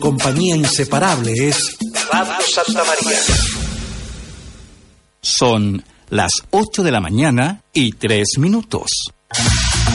compañía 0.00 0.56
inseparable 0.56 1.32
es 1.48 1.76
Radio 2.12 2.34
Santa 2.52 2.82
María. 2.84 3.18
Son 5.20 5.84
las 6.10 6.32
8 6.50 6.82
de 6.82 6.90
la 6.90 7.00
mañana 7.00 7.62
y 7.72 7.92
3 7.92 8.38
minutos. 8.38 8.90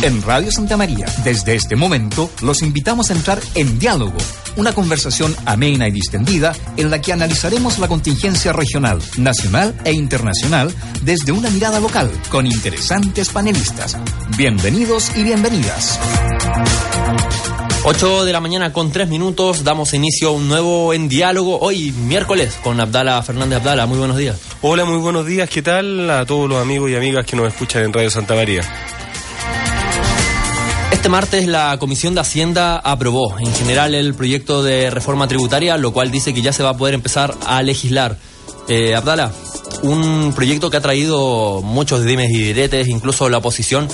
En 0.02 0.22
Radio 0.22 0.52
Santa 0.52 0.78
María, 0.78 1.06
desde 1.24 1.56
este 1.56 1.76
momento, 1.76 2.30
los 2.42 2.62
invitamos 2.62 3.10
a 3.10 3.14
entrar 3.14 3.40
en 3.56 3.78
diálogo, 3.78 4.18
una 4.56 4.74
conversación 4.74 5.36
amena 5.46 5.88
y 5.88 5.92
distendida 5.92 6.56
en 6.78 6.90
la 6.90 7.02
que 7.02 7.12
analizaremos 7.12 7.78
la 7.80 7.90
contingencia 7.90 8.54
regional, 8.54 9.02
nacional 9.18 9.76
e 9.84 9.92
internacional 9.92 10.74
desde 11.04 11.34
una 11.34 11.50
mirada 11.50 11.80
local, 11.80 12.10
con 12.30 12.48
interesantes 12.48 13.30
panelistas. 13.30 13.98
Bienvenidos 14.38 15.12
y 15.18 15.24
bienvenidas. 15.24 16.00
8 17.82 18.26
de 18.26 18.34
la 18.34 18.42
mañana 18.42 18.74
con 18.74 18.92
3 18.92 19.08
minutos, 19.08 19.64
damos 19.64 19.94
inicio 19.94 20.30
a 20.30 20.32
un 20.32 20.50
nuevo 20.50 20.94
En 20.94 21.08
Diálogo, 21.08 21.60
hoy 21.60 21.94
miércoles, 21.94 22.58
con 22.62 22.80
Abdala 22.80 23.24
Fernández 23.24 23.60
Abdala. 23.60 23.86
Muy 23.86 23.98
buenos 23.98 24.18
días. 24.18 24.38
Hola, 24.62 24.84
muy 24.84 24.98
buenos 24.98 25.26
días. 25.26 25.50
¿Qué 25.50 25.62
tal 25.62 26.10
a 26.10 26.26
todos 26.26 26.50
los 26.50 26.62
amigos 26.62 26.90
y 26.92 26.96
amigas 26.96 27.26
que 27.26 27.38
nos 27.38 27.48
escuchan 27.48 27.84
en 27.84 27.94
Radio 27.94 28.10
Santa 28.12 28.36
María? 28.36 28.62
Este 30.92 31.08
martes 31.08 31.48
la 31.48 31.78
Comisión 31.80 32.16
de 32.16 32.22
Hacienda 32.22 32.76
aprobó 32.76 33.40
en 33.40 33.54
general 33.54 33.96
el 33.96 34.14
proyecto 34.14 34.62
de 34.62 34.90
reforma 34.90 35.30
tributaria, 35.30 35.78
lo 35.78 35.94
cual 35.94 36.12
dice 36.12 36.34
que 36.34 36.42
ya 36.42 36.52
se 36.52 36.64
va 36.64 36.72
a 36.72 36.78
poder 36.78 36.96
empezar 36.96 37.34
a 37.46 37.64
legislar. 37.64 38.18
Eh, 38.68 38.94
Abdala, 38.94 39.32
un 39.84 40.34
proyecto 40.36 40.70
que 40.70 40.78
ha 40.78 40.82
traído 40.82 41.62
muchos 41.64 42.04
dimes 42.04 42.30
y 42.30 42.40
diretes, 42.40 42.90
incluso 42.90 43.30
la 43.30 43.38
oposición 43.38 43.88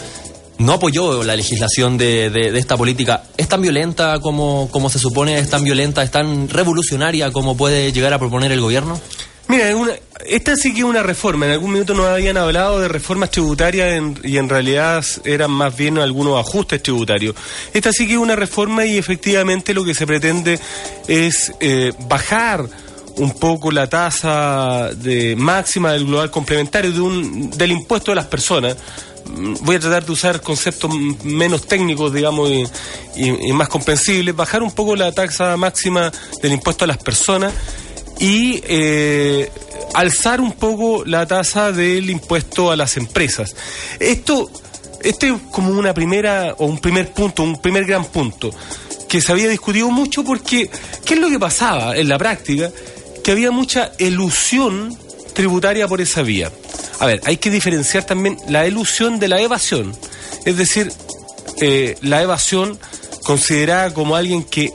no 0.58 0.74
apoyó 0.74 1.24
la 1.24 1.36
legislación 1.36 1.98
de, 1.98 2.30
de, 2.30 2.58
esta 2.58 2.78
política. 2.78 3.24
¿Es 3.38 3.48
tan 3.48 3.62
violenta 3.62 4.20
como, 4.20 4.70
como 4.72 4.90
se 4.90 5.00
supone? 5.00 5.38
¿Es 5.38 5.50
tan 5.50 5.64
violenta? 5.64 6.04
¿Es 6.04 6.12
tan 6.12 6.50
revolucionaria 6.50 7.32
como 7.32 7.58
puede 7.58 7.92
llegar 7.92 8.14
a 8.14 8.20
proponer 8.20 8.52
el 8.52 8.62
gobierno? 8.62 9.00
Mira, 9.48 9.70
esta 10.26 10.56
sí 10.56 10.74
que 10.74 10.80
es 10.80 10.86
una 10.86 11.04
reforma. 11.04 11.46
En 11.46 11.52
algún 11.52 11.74
minuto 11.74 11.94
nos 11.94 12.08
habían 12.08 12.38
hablado 12.38 12.80
de 12.80 12.88
reformas 12.88 13.30
tributarias 13.30 14.02
y 14.24 14.38
en 14.38 14.50
realidad 14.50 15.06
eran 15.24 15.52
más 15.52 15.76
bien 15.76 16.00
algunos 16.00 16.40
ajustes 16.40 16.82
tributarios. 16.82 17.36
Esta 17.74 17.92
sí 17.92 18.08
que 18.08 18.14
es 18.14 18.20
una 18.20 18.36
reforma 18.36 18.86
y 18.86 18.98
efectivamente 18.98 19.74
lo 19.74 19.86
que 19.86 19.94
se 19.94 20.08
pretende 20.08 20.60
es 21.08 21.54
eh, 21.60 21.94
bajar 22.08 22.66
un 23.18 23.32
poco 23.32 23.72
la 23.72 23.88
tasa 23.88 24.90
de 24.94 25.36
máxima 25.36 25.94
del 25.94 26.06
global 26.06 26.32
complementario 26.32 26.92
de 26.92 27.02
un, 27.02 27.50
del 27.52 27.72
impuesto 27.72 28.12
de 28.12 28.16
las 28.16 28.26
personas 28.26 28.76
voy 29.62 29.76
a 29.76 29.80
tratar 29.80 30.06
de 30.06 30.12
usar 30.12 30.42
conceptos 30.42 30.92
menos 31.24 31.68
técnicos, 31.68 32.14
digamos, 32.14 32.50
y, 33.16 33.52
más 33.54 33.70
comprensibles, 33.70 34.36
bajar 34.36 34.64
un 34.64 34.72
poco 34.72 34.96
la 34.96 35.12
tasa 35.12 35.58
máxima 35.58 36.12
del 36.42 36.54
impuesto 36.54 36.86
a 36.86 36.88
las 36.88 36.98
personas 36.98 37.54
y 38.20 38.62
eh, 38.68 39.52
alzar 39.94 40.42
un 40.42 40.54
poco 40.54 41.04
la 41.06 41.26
tasa 41.26 41.72
del 41.72 42.10
impuesto 42.10 42.72
a 42.72 42.76
las 42.76 42.98
empresas. 42.98 43.56
Esto, 44.00 44.50
este 45.02 45.30
es 45.30 45.36
como 45.52 45.72
una 45.72 45.94
primera 45.94 46.56
o 46.58 46.66
un 46.66 46.80
primer 46.80 47.12
punto, 47.12 47.44
un 47.44 47.62
primer 47.62 47.86
gran 47.86 48.06
punto 48.06 48.52
que 49.08 49.22
se 49.22 49.32
había 49.32 49.48
discutido 49.48 49.90
mucho 49.92 50.24
porque 50.24 50.70
¿qué 51.06 51.14
es 51.14 51.20
lo 51.20 51.30
que 51.30 51.40
pasaba 51.40 51.96
en 51.96 52.10
la 52.10 52.18
práctica? 52.18 52.72
Que 53.24 53.32
había 53.32 53.52
mucha 53.52 53.92
ilusión 53.98 54.98
tributaria 55.34 55.88
por 55.88 56.02
esa 56.02 56.22
vía. 56.22 56.52
A 57.00 57.06
ver, 57.06 57.22
hay 57.26 57.38
que 57.38 57.50
diferenciar 57.50 58.06
también 58.06 58.38
la 58.48 58.68
ilusión 58.68 59.20
de 59.20 59.28
la 59.28 59.42
evasión. 59.42 59.96
Es 60.46 60.58
decir, 60.58 60.92
eh, 61.62 61.98
la 62.02 62.22
evasión 62.22 62.78
considerada 63.24 63.94
como 63.94 64.16
alguien 64.16 64.44
que 64.44 64.74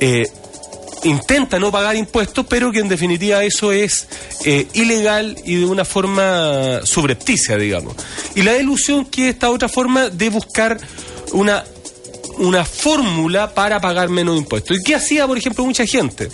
eh, 0.00 0.26
intenta 1.04 1.58
no 1.58 1.70
pagar 1.70 1.96
impuestos, 1.96 2.46
pero 2.48 2.72
que 2.72 2.80
en 2.80 2.88
definitiva 2.88 3.44
eso 3.44 3.72
es 3.72 4.08
eh, 4.44 4.66
ilegal 4.72 5.36
y 5.44 5.56
de 5.56 5.66
una 5.66 5.84
forma 5.84 6.80
subrepticia, 6.84 7.56
digamos. 7.56 7.94
Y 8.34 8.42
la 8.42 8.56
ilusión 8.56 9.04
que 9.04 9.28
es 9.28 9.34
esta 9.34 9.50
otra 9.50 9.68
forma 9.68 10.08
de 10.10 10.30
buscar 10.30 10.78
una 11.32 11.64
una 12.38 12.66
fórmula 12.66 13.54
para 13.54 13.80
pagar 13.80 14.10
menos 14.10 14.36
impuestos. 14.36 14.76
¿Y 14.76 14.82
qué 14.82 14.94
hacía, 14.94 15.26
por 15.26 15.38
ejemplo, 15.38 15.64
mucha 15.64 15.86
gente? 15.86 16.28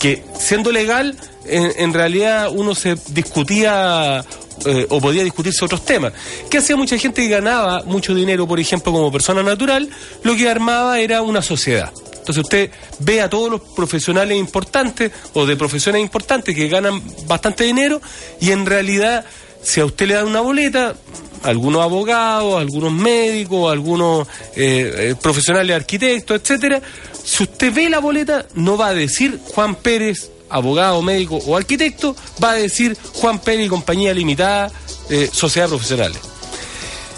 Que 0.00 0.24
siendo 0.36 0.72
legal, 0.72 1.16
en 1.46 1.94
realidad 1.94 2.50
uno 2.52 2.74
se 2.74 2.96
discutía 3.10 4.24
eh, 4.66 4.86
o 4.88 5.00
podía 5.00 5.24
discutirse 5.24 5.64
otros 5.64 5.84
temas. 5.84 6.12
¿Qué 6.50 6.58
hacía 6.58 6.76
mucha 6.76 6.96
gente 6.98 7.22
que 7.22 7.28
ganaba 7.28 7.82
mucho 7.84 8.14
dinero, 8.14 8.46
por 8.46 8.60
ejemplo, 8.60 8.92
como 8.92 9.12
persona 9.12 9.42
natural? 9.42 9.88
Lo 10.22 10.36
que 10.36 10.48
armaba 10.48 11.00
era 11.00 11.22
una 11.22 11.42
sociedad. 11.42 11.92
Entonces 12.24 12.42
usted 12.42 12.70
ve 13.00 13.20
a 13.20 13.28
todos 13.28 13.50
los 13.50 13.60
profesionales 13.60 14.38
importantes 14.38 15.12
o 15.34 15.44
de 15.44 15.56
profesiones 15.56 16.00
importantes 16.00 16.54
que 16.54 16.68
ganan 16.68 17.02
bastante 17.26 17.64
dinero 17.64 18.00
y 18.40 18.50
en 18.50 18.64
realidad 18.64 19.26
si 19.62 19.80
a 19.80 19.84
usted 19.84 20.06
le 20.06 20.14
dan 20.14 20.28
una 20.28 20.40
boleta, 20.40 20.94
algunos 21.42 21.82
abogados, 21.82 22.58
algunos 22.58 22.92
médicos, 22.92 23.70
algunos 23.70 24.26
eh, 24.56 25.10
eh, 25.10 25.14
profesionales 25.20 25.76
arquitectos, 25.76 26.40
etcétera, 26.40 26.80
si 27.22 27.42
usted 27.42 27.74
ve 27.74 27.90
la 27.90 27.98
boleta 27.98 28.46
no 28.54 28.78
va 28.78 28.88
a 28.88 28.94
decir 28.94 29.38
Juan 29.54 29.74
Pérez 29.74 30.30
abogado, 30.54 31.02
médico 31.02 31.36
o 31.46 31.56
arquitecto, 31.56 32.16
va 32.42 32.52
a 32.52 32.54
decir 32.54 32.96
Juan 33.14 33.40
Pérez 33.40 33.66
y 33.66 33.68
compañía 33.68 34.14
limitada, 34.14 34.70
eh, 35.10 35.28
sociedad 35.32 35.68
profesionales. 35.68 36.18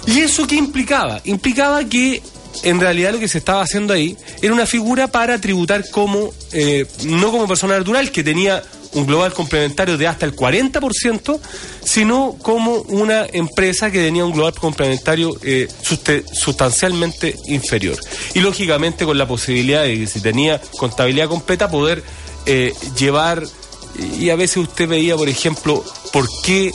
¿Y 0.06 0.20
eso 0.20 0.46
qué 0.46 0.56
implicaba? 0.56 1.20
Implicaba 1.24 1.84
que 1.84 2.22
en 2.62 2.80
realidad 2.80 3.12
lo 3.12 3.18
que 3.18 3.28
se 3.28 3.38
estaba 3.38 3.62
haciendo 3.62 3.92
ahí 3.92 4.16
era 4.40 4.54
una 4.54 4.66
figura 4.66 5.08
para 5.08 5.40
tributar 5.40 5.88
como, 5.90 6.32
eh, 6.52 6.86
no 7.04 7.30
como 7.30 7.46
persona 7.46 7.78
natural, 7.78 8.10
que 8.10 8.24
tenía 8.24 8.62
un 8.94 9.06
global 9.06 9.32
complementario 9.34 9.98
de 9.98 10.06
hasta 10.06 10.24
el 10.24 10.34
40%, 10.34 11.38
sino 11.84 12.36
como 12.40 12.76
una 12.88 13.26
empresa 13.30 13.90
que 13.90 13.98
tenía 13.98 14.24
un 14.24 14.32
global 14.32 14.54
complementario 14.54 15.36
eh, 15.42 15.68
sustancialmente 16.32 17.36
inferior. 17.46 17.98
Y 18.34 18.40
lógicamente 18.40 19.04
con 19.04 19.18
la 19.18 19.28
posibilidad 19.28 19.82
de 19.82 19.98
que 19.98 20.06
si 20.06 20.20
tenía 20.20 20.60
contabilidad 20.78 21.28
completa 21.28 21.68
poder 21.68 22.02
eh, 22.46 22.72
llevar, 22.96 23.42
y 24.18 24.30
a 24.30 24.36
veces 24.36 24.58
usted 24.58 24.88
veía, 24.88 25.16
por 25.16 25.28
ejemplo, 25.28 25.84
por 26.12 26.28
qué 26.44 26.70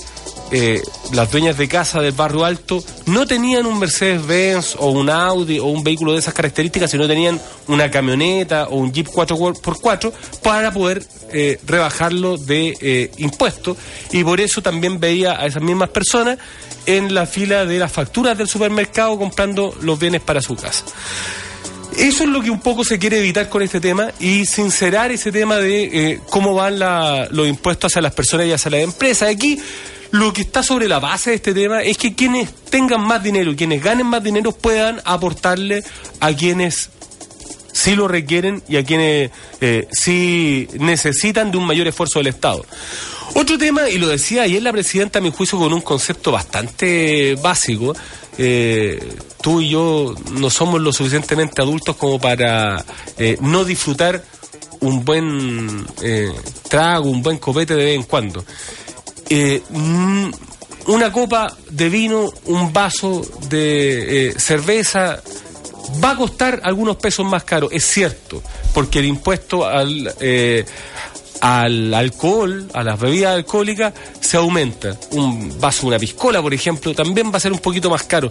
eh, 0.51 0.81
las 1.13 1.31
dueñas 1.31 1.57
de 1.57 1.69
casa 1.69 2.01
del 2.01 2.11
barrio 2.11 2.43
alto 2.43 2.83
no 3.05 3.25
tenían 3.25 3.65
un 3.65 3.79
Mercedes-Benz 3.79 4.75
o 4.79 4.91
un 4.91 5.09
Audi 5.09 5.59
o 5.59 5.65
un 5.65 5.83
vehículo 5.83 6.11
de 6.11 6.19
esas 6.19 6.33
características, 6.33 6.91
sino 6.91 7.07
tenían 7.07 7.39
una 7.67 7.89
camioneta 7.89 8.67
o 8.67 8.75
un 8.75 8.91
Jeep 8.91 9.07
4x4 9.07 10.11
para 10.43 10.73
poder 10.73 11.05
eh, 11.31 11.57
rebajarlo 11.65 12.37
de 12.37 13.11
impuestos. 13.17 13.77
Y 14.11 14.23
por 14.23 14.41
eso 14.41 14.61
también 14.61 14.99
veía 14.99 15.39
a 15.39 15.45
esas 15.45 15.63
mismas 15.63 15.89
personas 15.89 16.37
en 16.85 17.13
la 17.13 17.25
fila 17.25 17.65
de 17.65 17.79
las 17.79 17.91
facturas 17.91 18.37
del 18.37 18.47
supermercado 18.47 19.17
comprando 19.17 19.75
los 19.81 19.99
bienes 19.99 20.21
para 20.21 20.41
su 20.41 20.55
casa. 20.55 20.83
Eso 21.97 22.23
es 22.23 22.29
lo 22.29 22.41
que 22.41 22.49
un 22.49 22.61
poco 22.61 22.83
se 22.83 22.97
quiere 22.97 23.19
evitar 23.19 23.49
con 23.49 23.61
este 23.61 23.79
tema 23.79 24.11
y 24.19 24.45
sincerar 24.45 25.11
ese 25.11 25.31
tema 25.31 25.57
de 25.57 25.83
eh, 25.83 26.19
cómo 26.29 26.53
van 26.53 26.79
los 27.31 27.47
impuestos 27.47 27.91
hacia 27.91 28.01
las 28.01 28.13
personas 28.13 28.47
y 28.47 28.53
hacia 28.53 28.71
las 28.71 28.81
empresas. 28.81 29.29
Aquí 29.29 29.59
lo 30.11 30.33
que 30.33 30.41
está 30.41 30.63
sobre 30.63 30.87
la 30.87 30.99
base 30.99 31.31
de 31.31 31.35
este 31.37 31.53
tema 31.53 31.81
es 31.81 31.97
que 31.97 32.15
quienes 32.15 32.53
tengan 32.69 33.01
más 33.01 33.23
dinero 33.23 33.55
quienes 33.55 33.81
ganen 33.81 34.07
más 34.07 34.21
dinero 34.21 34.51
puedan 34.51 35.01
aportarle 35.05 35.83
a 36.19 36.33
quienes 36.33 36.89
sí 37.71 37.95
lo 37.95 38.07
requieren 38.07 38.61
y 38.67 38.77
a 38.77 38.83
quienes 38.83 39.31
eh, 39.61 39.87
sí 39.91 40.67
necesitan 40.79 41.51
de 41.51 41.57
un 41.57 41.65
mayor 41.65 41.87
esfuerzo 41.87 42.19
del 42.19 42.27
Estado. 42.27 42.65
Otro 43.33 43.57
tema, 43.57 43.89
y 43.89 43.97
lo 43.97 44.07
decía 44.07 44.43
ayer 44.43 44.61
la 44.61 44.73
presidenta 44.73 45.19
a 45.19 45.21
mi 45.21 45.31
juicio 45.31 45.57
con 45.57 45.71
un 45.71 45.81
concepto 45.81 46.33
bastante 46.33 47.35
básico, 47.35 47.95
eh, 48.37 49.17
tú 49.41 49.61
y 49.61 49.69
yo 49.69 50.15
no 50.31 50.49
somos 50.49 50.81
lo 50.81 50.93
suficientemente 50.93 51.61
adultos 51.61 51.95
como 51.95 52.19
para 52.19 52.83
eh, 53.17 53.37
no 53.41 53.65
disfrutar 53.65 54.23
un 54.79 55.03
buen 55.03 55.85
eh, 56.01 56.31
trago, 56.69 57.09
un 57.09 57.21
buen 57.21 57.37
copete 57.37 57.75
de 57.75 57.85
vez 57.85 57.95
en 57.95 58.03
cuando. 58.03 58.43
Mm, 59.69 60.31
una 60.87 61.11
copa 61.11 61.55
de 61.69 61.89
vino, 61.89 62.29
un 62.45 62.73
vaso 62.73 63.21
de 63.47 64.33
cerveza, 64.37 65.21
va 66.03 66.11
a 66.11 66.17
costar 66.17 66.61
algunos 66.63 66.97
pesos 66.97 67.25
más 67.25 67.43
caro, 67.43 67.69
es 67.71 67.85
cierto, 67.85 68.41
porque 68.73 68.99
el 68.99 69.05
impuesto 69.05 69.65
al, 69.65 70.13
al 71.41 71.93
alcohol, 71.93 72.67
a 72.73 72.83
las 72.83 72.99
bebidas 72.99 73.35
alcohólicas, 73.35 73.93
se 74.31 74.37
aumenta. 74.37 74.97
Un 75.11 75.59
vaso, 75.59 75.87
una 75.87 75.99
piscola, 75.99 76.41
por 76.41 76.53
ejemplo, 76.53 76.95
también 76.95 77.33
va 77.33 77.37
a 77.37 77.39
ser 77.41 77.51
un 77.51 77.59
poquito 77.59 77.89
más 77.89 78.03
caro. 78.03 78.29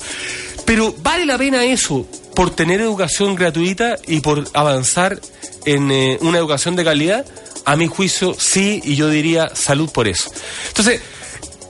Pero 0.65 0.95
¿vale 1.03 1.27
la 1.27 1.37
pena 1.37 1.63
eso 1.63 2.07
por 2.35 2.49
tener 2.57 2.81
educación 2.81 3.35
gratuita 3.35 3.99
y 4.07 4.21
por 4.21 4.49
avanzar 4.55 5.21
en 5.67 5.91
eh, 5.91 6.17
una 6.23 6.39
educación 6.39 6.75
de 6.75 6.85
calidad? 6.85 7.27
A 7.67 7.77
mi 7.77 7.87
juicio, 7.87 8.35
sí, 8.39 8.81
y 8.83 8.97
yo 8.97 9.11
diría 9.11 9.51
salud 9.55 9.91
por 9.91 10.09
eso. 10.09 10.33
Entonces, 10.69 11.03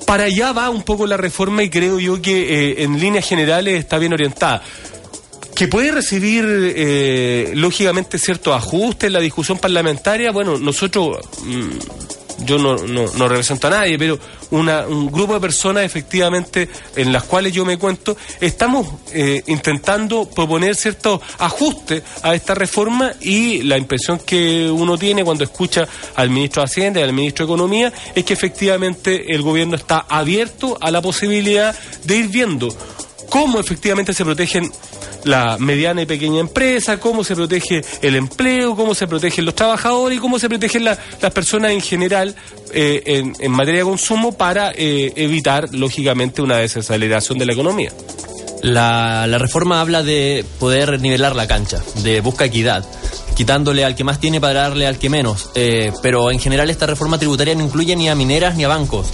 para 0.06 0.24
allá 0.24 0.52
va 0.52 0.70
un 0.70 0.84
poco 0.84 1.08
la 1.08 1.16
reforma 1.16 1.64
y 1.64 1.70
creo 1.70 1.98
yo 1.98 2.22
que 2.22 2.70
eh, 2.70 2.84
en 2.84 3.00
líneas 3.00 3.26
generales 3.26 3.80
está 3.80 3.98
bien 3.98 4.12
orientada. 4.12 4.62
que 5.56 5.66
puede 5.66 5.90
recibir 5.90 6.44
eh, 6.46 7.50
lógicamente 7.54 8.16
ciertos 8.18 8.54
ajustes 8.54 9.08
en 9.08 9.12
la 9.12 9.20
discusión 9.20 9.58
parlamentaria. 9.58 10.30
Bueno, 10.30 10.56
nosotros, 10.56 11.18
mm, 11.42 11.70
yo 12.40 12.58
no, 12.58 12.76
no, 12.76 13.28
represento 13.28 13.66
a 13.66 13.70
nadie, 13.70 13.98
pero 13.98 14.18
una, 14.50 14.86
un 14.86 15.10
grupo 15.10 15.34
de 15.34 15.40
personas 15.40 15.84
efectivamente 15.84 16.68
en 16.96 17.12
las 17.12 17.24
cuales 17.24 17.52
yo 17.52 17.64
me 17.64 17.78
cuento, 17.78 18.16
estamos 18.40 18.86
eh, 19.12 19.42
intentando 19.46 20.28
proponer 20.28 20.74
ciertos 20.74 21.20
ajustes 21.38 22.02
a 22.22 22.34
esta 22.34 22.54
reforma 22.54 23.12
y 23.20 23.62
la 23.62 23.78
impresión 23.78 24.18
que 24.18 24.70
uno 24.70 24.96
tiene 24.98 25.24
cuando 25.24 25.44
escucha 25.44 25.86
al 26.16 26.30
ministro 26.30 26.62
de 26.62 26.66
Hacienda 26.66 27.00
y 27.00 27.02
al 27.02 27.12
ministro 27.12 27.46
de 27.46 27.52
Economía 27.52 27.92
es 28.14 28.24
que 28.24 28.32
efectivamente 28.32 29.34
el 29.34 29.42
gobierno 29.42 29.76
está 29.76 30.06
abierto 30.08 30.78
a 30.80 30.90
la 30.90 31.02
posibilidad 31.02 31.74
de 32.04 32.16
ir 32.16 32.28
viendo 32.28 32.68
cómo 33.28 33.60
efectivamente 33.60 34.12
se 34.12 34.24
protegen 34.24 34.70
la 35.24 35.56
mediana 35.58 36.02
y 36.02 36.06
pequeña 36.06 36.40
empresa, 36.40 36.98
cómo 36.98 37.24
se 37.24 37.34
protege 37.34 37.82
el 38.02 38.16
empleo, 38.16 38.76
cómo 38.76 38.94
se 38.94 39.06
protegen 39.06 39.44
los 39.44 39.54
trabajadores 39.54 40.18
y 40.18 40.20
cómo 40.20 40.38
se 40.38 40.48
protegen 40.48 40.84
las 40.84 40.98
personas 41.32 41.72
en 41.72 41.80
general 41.80 42.34
eh, 42.72 43.32
en, 43.38 43.50
materia 43.50 43.80
de 43.80 43.84
consumo 43.84 44.36
para 44.36 44.72
eh, 44.72 45.12
evitar, 45.16 45.74
lógicamente, 45.74 46.42
una 46.42 46.56
desaceleración 46.56 47.38
de 47.38 47.46
la 47.46 47.52
economía. 47.52 47.92
La, 48.62 49.26
la 49.26 49.38
reforma 49.38 49.80
habla 49.80 50.02
de 50.02 50.44
poder 50.58 51.00
nivelar 51.00 51.34
la 51.34 51.46
cancha, 51.46 51.82
de 52.02 52.20
busca 52.20 52.44
equidad 52.44 52.84
quitándole 53.40 53.86
al 53.86 53.94
que 53.94 54.04
más 54.04 54.20
tiene 54.20 54.38
para 54.38 54.60
darle 54.60 54.86
al 54.86 54.98
que 54.98 55.08
menos. 55.08 55.48
Eh, 55.54 55.94
pero 56.02 56.30
en 56.30 56.38
general 56.38 56.68
esta 56.68 56.84
reforma 56.84 57.16
tributaria 57.16 57.54
no 57.54 57.64
incluye 57.64 57.96
ni 57.96 58.06
a 58.06 58.14
mineras 58.14 58.54
ni 58.54 58.64
a 58.64 58.68
bancos. 58.68 59.06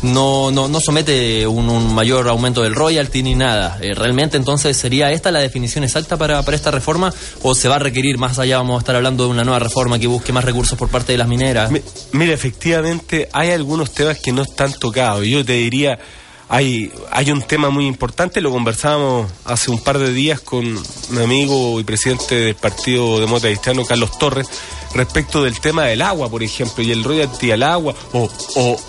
No, 0.00 0.50
no, 0.50 0.68
no 0.68 0.80
somete 0.80 1.46
un, 1.46 1.92
mayor 1.92 2.26
aumento 2.30 2.62
del 2.62 2.74
royalty 2.74 3.22
ni 3.22 3.34
nada. 3.34 3.76
Eh, 3.82 3.92
realmente 3.92 4.38
entonces 4.38 4.74
sería 4.78 5.12
esta 5.12 5.30
la 5.30 5.40
definición 5.40 5.84
exacta 5.84 6.16
para, 6.16 6.42
para 6.42 6.56
esta 6.56 6.70
reforma 6.70 7.12
o 7.42 7.54
se 7.54 7.68
va 7.68 7.76
a 7.76 7.78
requerir 7.78 8.16
más 8.16 8.38
allá, 8.38 8.56
vamos 8.56 8.76
a 8.76 8.78
estar 8.78 8.96
hablando 8.96 9.24
de 9.24 9.30
una 9.32 9.44
nueva 9.44 9.58
reforma 9.58 9.98
que 9.98 10.06
busque 10.06 10.32
más 10.32 10.46
recursos 10.46 10.78
por 10.78 10.88
parte 10.88 11.12
de 11.12 11.18
las 11.18 11.28
mineras. 11.28 11.70
Mira, 12.12 12.32
efectivamente 12.32 13.28
hay 13.34 13.50
algunos 13.50 13.90
temas 13.90 14.18
que 14.18 14.32
no 14.32 14.44
están 14.44 14.72
tocados. 14.72 15.26
Yo 15.26 15.44
te 15.44 15.52
diría 15.52 15.98
hay, 16.48 16.92
hay 17.10 17.30
un 17.30 17.42
tema 17.42 17.70
muy 17.70 17.86
importante, 17.86 18.40
lo 18.40 18.50
conversábamos 18.50 19.30
hace 19.44 19.70
un 19.70 19.82
par 19.82 19.98
de 19.98 20.12
días 20.12 20.40
con 20.40 20.64
mi 21.10 21.22
amigo 21.22 21.80
y 21.80 21.84
presidente 21.84 22.34
del 22.34 22.54
Partido 22.54 23.20
Demócrata 23.20 23.48
Cristiano, 23.48 23.84
Carlos 23.84 24.18
Torres, 24.18 24.48
respecto 24.94 25.42
del 25.42 25.58
tema 25.60 25.84
del 25.84 26.02
agua, 26.02 26.30
por 26.30 26.42
ejemplo, 26.42 26.82
y 26.84 26.92
el 26.92 27.02
royalty 27.02 27.50
al 27.50 27.62
agua, 27.62 27.94
o, 28.12 28.30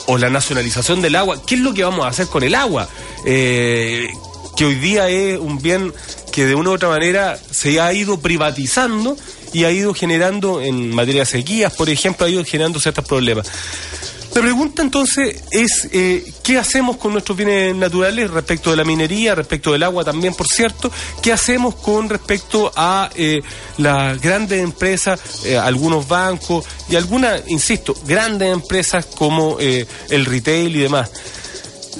o, 0.07 0.17
la 0.17 0.29
nacionalización 0.29 1.01
del 1.01 1.15
agua. 1.15 1.41
¿Qué 1.45 1.55
es 1.55 1.61
lo 1.61 1.73
que 1.73 1.83
vamos 1.83 2.05
a 2.05 2.09
hacer 2.09 2.27
con 2.27 2.43
el 2.43 2.55
agua? 2.55 2.87
Eh, 3.25 4.09
que 4.55 4.65
hoy 4.65 4.75
día 4.75 5.09
es 5.09 5.39
un 5.39 5.61
bien 5.61 5.93
que 6.31 6.45
de 6.45 6.55
una 6.55 6.71
u 6.71 6.73
otra 6.73 6.89
manera 6.89 7.39
se 7.51 7.79
ha 7.79 7.93
ido 7.93 8.19
privatizando 8.19 9.15
y 9.53 9.63
ha 9.63 9.71
ido 9.71 9.93
generando, 9.93 10.61
en 10.61 10.93
materia 10.93 11.21
de 11.21 11.25
sequías, 11.25 11.73
por 11.73 11.89
ejemplo, 11.89 12.25
ha 12.25 12.29
ido 12.29 12.43
generando 12.43 12.79
ciertos 12.79 13.05
problemas. 13.05 13.49
La 14.35 14.41
pregunta 14.41 14.81
entonces 14.81 15.43
es, 15.49 15.87
eh, 15.93 16.33
¿qué 16.43 16.57
hacemos 16.57 16.97
con 16.97 17.13
nuestros 17.13 17.37
bienes 17.37 17.73
naturales 17.73 18.29
respecto 18.29 18.69
de 18.69 18.75
la 18.75 18.83
minería, 18.83 19.33
respecto 19.33 19.71
del 19.71 19.81
agua 19.81 20.03
también, 20.03 20.33
por 20.33 20.45
cierto? 20.45 20.91
¿Qué 21.21 21.31
hacemos 21.31 21.75
con 21.75 22.09
respecto 22.09 22.69
a 22.75 23.09
eh, 23.15 23.41
las 23.77 24.19
grandes 24.19 24.61
empresas, 24.61 25.45
eh, 25.45 25.57
algunos 25.57 26.05
bancos 26.09 26.65
y 26.89 26.97
algunas, 26.97 27.43
insisto, 27.47 27.95
grandes 28.05 28.51
empresas 28.51 29.05
como 29.05 29.57
el 29.57 30.25
retail 30.25 30.75
y 30.75 30.79
demás? 30.79 31.09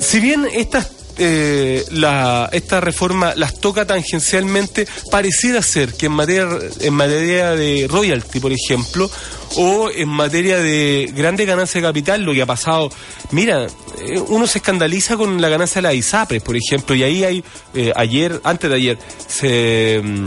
Si 0.02 0.20
bien 0.20 0.46
estas 0.52 0.90
la, 1.18 2.50
esta 2.52 2.82
reforma 2.82 3.34
las 3.38 3.62
toca 3.62 3.88
tangencialmente, 3.88 4.86
pareciera 5.10 5.62
ser 5.62 5.94
que 5.94 6.08
en 6.08 6.12
materia, 6.12 6.50
en 6.82 6.94
materia 6.94 7.52
de 7.52 7.88
royalty, 7.90 8.42
por 8.42 8.52
ejemplo, 8.52 9.10
o 9.57 9.90
en 9.90 10.10
materia 10.10 10.60
de 10.60 11.12
grandes 11.16 11.48
ganancias 11.48 11.81
de 11.81 11.88
capital, 11.88 12.24
lo 12.24 12.34
que 12.34 12.42
ha 12.42 12.46
pasado, 12.46 12.92
mira, 13.31 13.66
eh, 13.66 14.19
uno 14.28 14.48
se 14.48 14.60
escandaliza 14.60 15.18
con 15.18 15.42
la 15.42 15.50
ganancia 15.50 15.81
de 15.81 15.88
la 15.88 15.94
ISAPRES, 15.94 16.42
por 16.42 16.56
ejemplo, 16.56 16.96
y 16.96 17.04
ahí 17.04 17.24
hay, 17.24 17.44
eh, 17.74 17.92
ayer, 17.96 18.40
antes 18.44 18.69
de 18.69 18.75
ayer, 18.75 18.98
se 19.28 20.02
mm, 20.04 20.25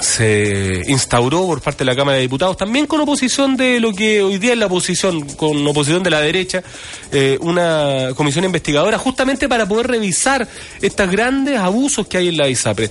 se 0.00 0.82
instauró 0.86 1.46
por 1.46 1.60
parte 1.60 1.78
de 1.78 1.86
la 1.86 1.96
Cámara 1.96 2.16
de 2.16 2.22
Diputados, 2.22 2.56
también 2.56 2.86
con 2.86 3.00
oposición 3.00 3.56
de 3.56 3.80
lo 3.80 3.92
que 3.92 4.22
hoy 4.22 4.38
día 4.38 4.52
es 4.52 4.58
la 4.58 4.66
oposición, 4.66 5.22
con 5.36 5.66
oposición 5.66 6.02
de 6.02 6.10
la 6.10 6.20
derecha, 6.20 6.62
eh, 7.12 7.38
una 7.40 8.10
comisión 8.14 8.44
investigadora 8.44 8.98
justamente 8.98 9.48
para 9.48 9.66
poder 9.66 9.88
revisar 9.88 10.46
estos 10.80 11.10
grandes 11.10 11.58
abusos 11.58 12.06
que 12.06 12.18
hay 12.18 12.28
en 12.28 12.36
la 12.36 12.48
ISAPRE. 12.48 12.90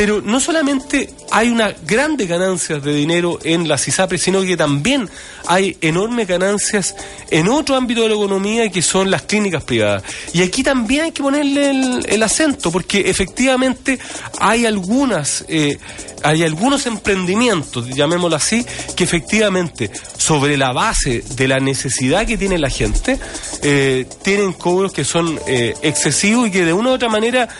Pero 0.00 0.22
no 0.22 0.40
solamente 0.40 1.10
hay 1.30 1.50
unas 1.50 1.74
grandes 1.86 2.26
ganancias 2.26 2.82
de 2.82 2.94
dinero 2.94 3.38
en 3.44 3.68
las 3.68 3.86
ISAPRES, 3.86 4.22
sino 4.22 4.40
que 4.40 4.56
también 4.56 5.10
hay 5.46 5.76
enormes 5.82 6.26
ganancias 6.26 6.94
en 7.30 7.48
otro 7.48 7.76
ámbito 7.76 8.04
de 8.04 8.08
la 8.08 8.14
economía 8.14 8.70
que 8.70 8.80
son 8.80 9.10
las 9.10 9.20
clínicas 9.20 9.62
privadas. 9.62 10.02
Y 10.32 10.40
aquí 10.40 10.62
también 10.62 11.04
hay 11.04 11.12
que 11.12 11.22
ponerle 11.22 12.00
el, 12.06 12.22
acento, 12.22 12.72
porque 12.72 13.10
efectivamente 13.10 13.98
hay 14.38 14.64
algunas, 14.64 15.44
eh, 15.48 15.76
hay 16.22 16.44
algunos 16.44 16.86
emprendimientos, 16.86 17.86
llamémoslo 17.88 18.36
así, 18.36 18.64
que 18.96 19.04
efectivamente, 19.04 19.90
sobre 20.16 20.56
la 20.56 20.72
base 20.72 21.22
de 21.36 21.46
la 21.46 21.60
necesidad 21.60 22.26
que 22.26 22.38
tiene 22.38 22.58
la 22.58 22.70
gente, 22.70 23.18
eh, 23.60 24.06
tienen 24.22 24.54
cobros 24.54 24.94
que 24.94 25.04
son 25.04 25.38
eh, 25.46 25.74
excesivos 25.82 26.48
y 26.48 26.52
que 26.52 26.64
de 26.64 26.72
una 26.72 26.88
u 26.88 26.92
otra 26.94 27.10
manera 27.10 27.50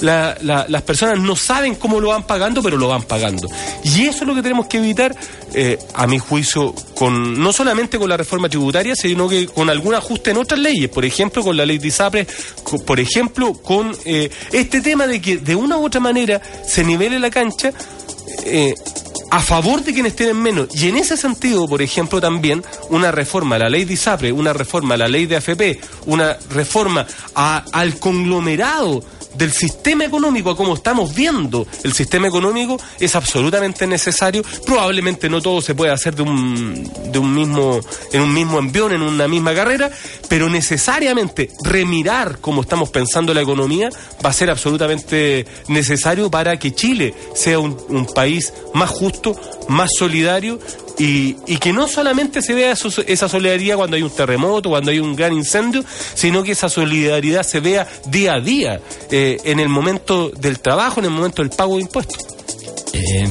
las 0.00 0.82
personas 0.82 1.20
no 1.20 1.36
saben 1.36 1.74
cómo 1.74 2.00
lo 2.00 2.08
van 2.08 2.26
pagando, 2.26 2.62
pero 2.62 2.76
lo 2.76 2.88
van 2.88 3.02
pagando. 3.02 3.48
Y 3.84 4.06
eso 4.06 4.20
es 4.20 4.26
lo 4.26 4.34
que 4.34 4.42
tenemos 4.42 4.66
que 4.66 4.78
evitar, 4.78 5.14
eh, 5.54 5.78
a 5.94 6.06
mi 6.06 6.18
juicio, 6.18 6.74
con 6.94 7.40
no 7.40 7.52
solamente 7.52 7.98
con 7.98 8.08
la 8.08 8.16
reforma 8.16 8.48
tributaria, 8.48 8.94
sino 8.96 9.28
que 9.28 9.46
con 9.46 9.70
algún 9.70 9.94
ajuste 9.94 10.30
en 10.30 10.38
otras 10.38 10.60
leyes, 10.60 10.88
por 10.88 11.04
ejemplo, 11.04 11.42
con 11.42 11.56
la 11.56 11.66
ley 11.66 11.78
de 11.78 11.88
ISAPRES, 11.88 12.26
por 12.86 13.00
ejemplo, 13.00 13.52
con 13.54 13.94
eh, 14.04 14.30
este 14.52 14.80
tema 14.80 15.06
de 15.06 15.20
que 15.20 15.36
de 15.36 15.54
una 15.54 15.76
u 15.76 15.86
otra 15.86 16.00
manera 16.00 16.40
se 16.66 16.84
nivele 16.84 17.18
la 17.18 17.30
cancha. 17.30 17.72
Eh, 18.44 18.74
a 19.32 19.40
favor 19.40 19.82
de 19.82 19.94
quienes 19.94 20.14
tienen 20.14 20.36
menos. 20.36 20.68
Y 20.74 20.90
en 20.90 20.98
ese 20.98 21.16
sentido, 21.16 21.66
por 21.66 21.80
ejemplo, 21.80 22.20
también 22.20 22.62
una 22.90 23.10
reforma 23.10 23.56
a 23.56 23.60
la 23.60 23.70
ley 23.70 23.86
de 23.86 23.94
ISAPRE, 23.94 24.30
una 24.30 24.52
reforma 24.52 24.94
a 24.94 24.98
la 24.98 25.08
ley 25.08 25.24
de 25.24 25.36
AFP, 25.36 25.80
una 26.04 26.36
reforma 26.50 27.06
al 27.34 27.98
conglomerado 27.98 29.02
del 29.34 29.52
sistema 29.52 30.04
económico 30.04 30.50
a 30.50 30.56
como 30.56 30.74
estamos 30.74 31.14
viendo 31.14 31.66
el 31.84 31.92
sistema 31.92 32.28
económico 32.28 32.78
es 32.98 33.14
absolutamente 33.16 33.86
necesario. 33.86 34.42
Probablemente 34.66 35.28
no 35.28 35.40
todo 35.40 35.60
se 35.60 35.74
puede 35.74 35.92
hacer 35.92 36.14
de 36.14 36.22
un, 36.22 36.90
de 37.10 37.18
un 37.18 37.34
mismo, 37.34 37.80
en 38.12 38.22
un 38.22 38.34
mismo 38.34 38.58
envión, 38.58 38.92
en 38.92 39.02
una 39.02 39.28
misma 39.28 39.54
carrera, 39.54 39.90
pero 40.28 40.48
necesariamente 40.48 41.50
remirar 41.62 42.38
cómo 42.40 42.62
estamos 42.62 42.90
pensando 42.90 43.34
la 43.34 43.42
economía 43.42 43.88
va 44.24 44.30
a 44.30 44.34
ser 44.34 44.50
absolutamente 44.50 45.46
necesario 45.68 46.30
para 46.30 46.58
que 46.58 46.74
Chile 46.74 47.14
sea 47.34 47.58
un, 47.58 47.76
un 47.88 48.06
país 48.06 48.52
más 48.74 48.90
justo, 48.90 49.21
más 49.68 49.90
solidario 49.96 50.58
y, 50.98 51.34
que 51.58 51.72
no 51.72 51.88
solamente 51.88 52.42
se 52.42 52.54
vea 52.54 52.72
esa 52.72 53.28
solidaridad 53.28 53.76
cuando 53.76 53.96
hay 53.96 54.02
un 54.02 54.10
terremoto, 54.10 54.68
cuando 54.70 54.90
hay 54.90 54.98
un 54.98 55.16
gran 55.16 55.32
incendio, 55.32 55.84
sino 56.14 56.42
que 56.42 56.52
esa 56.52 56.68
solidaridad 56.68 57.42
se 57.42 57.60
vea 57.60 57.88
día 58.06 58.34
a 58.34 58.40
día, 58.40 58.80
eh, 59.10 59.38
en 59.44 59.60
el 59.60 59.68
momento 59.68 60.30
del 60.30 60.60
trabajo, 60.60 61.00
en 61.00 61.06
el 61.06 61.12
momento 61.12 61.42
del 61.42 61.50
pago 61.50 61.76
de 61.76 61.82
impuestos. 61.82 62.18
Eh, 62.92 63.28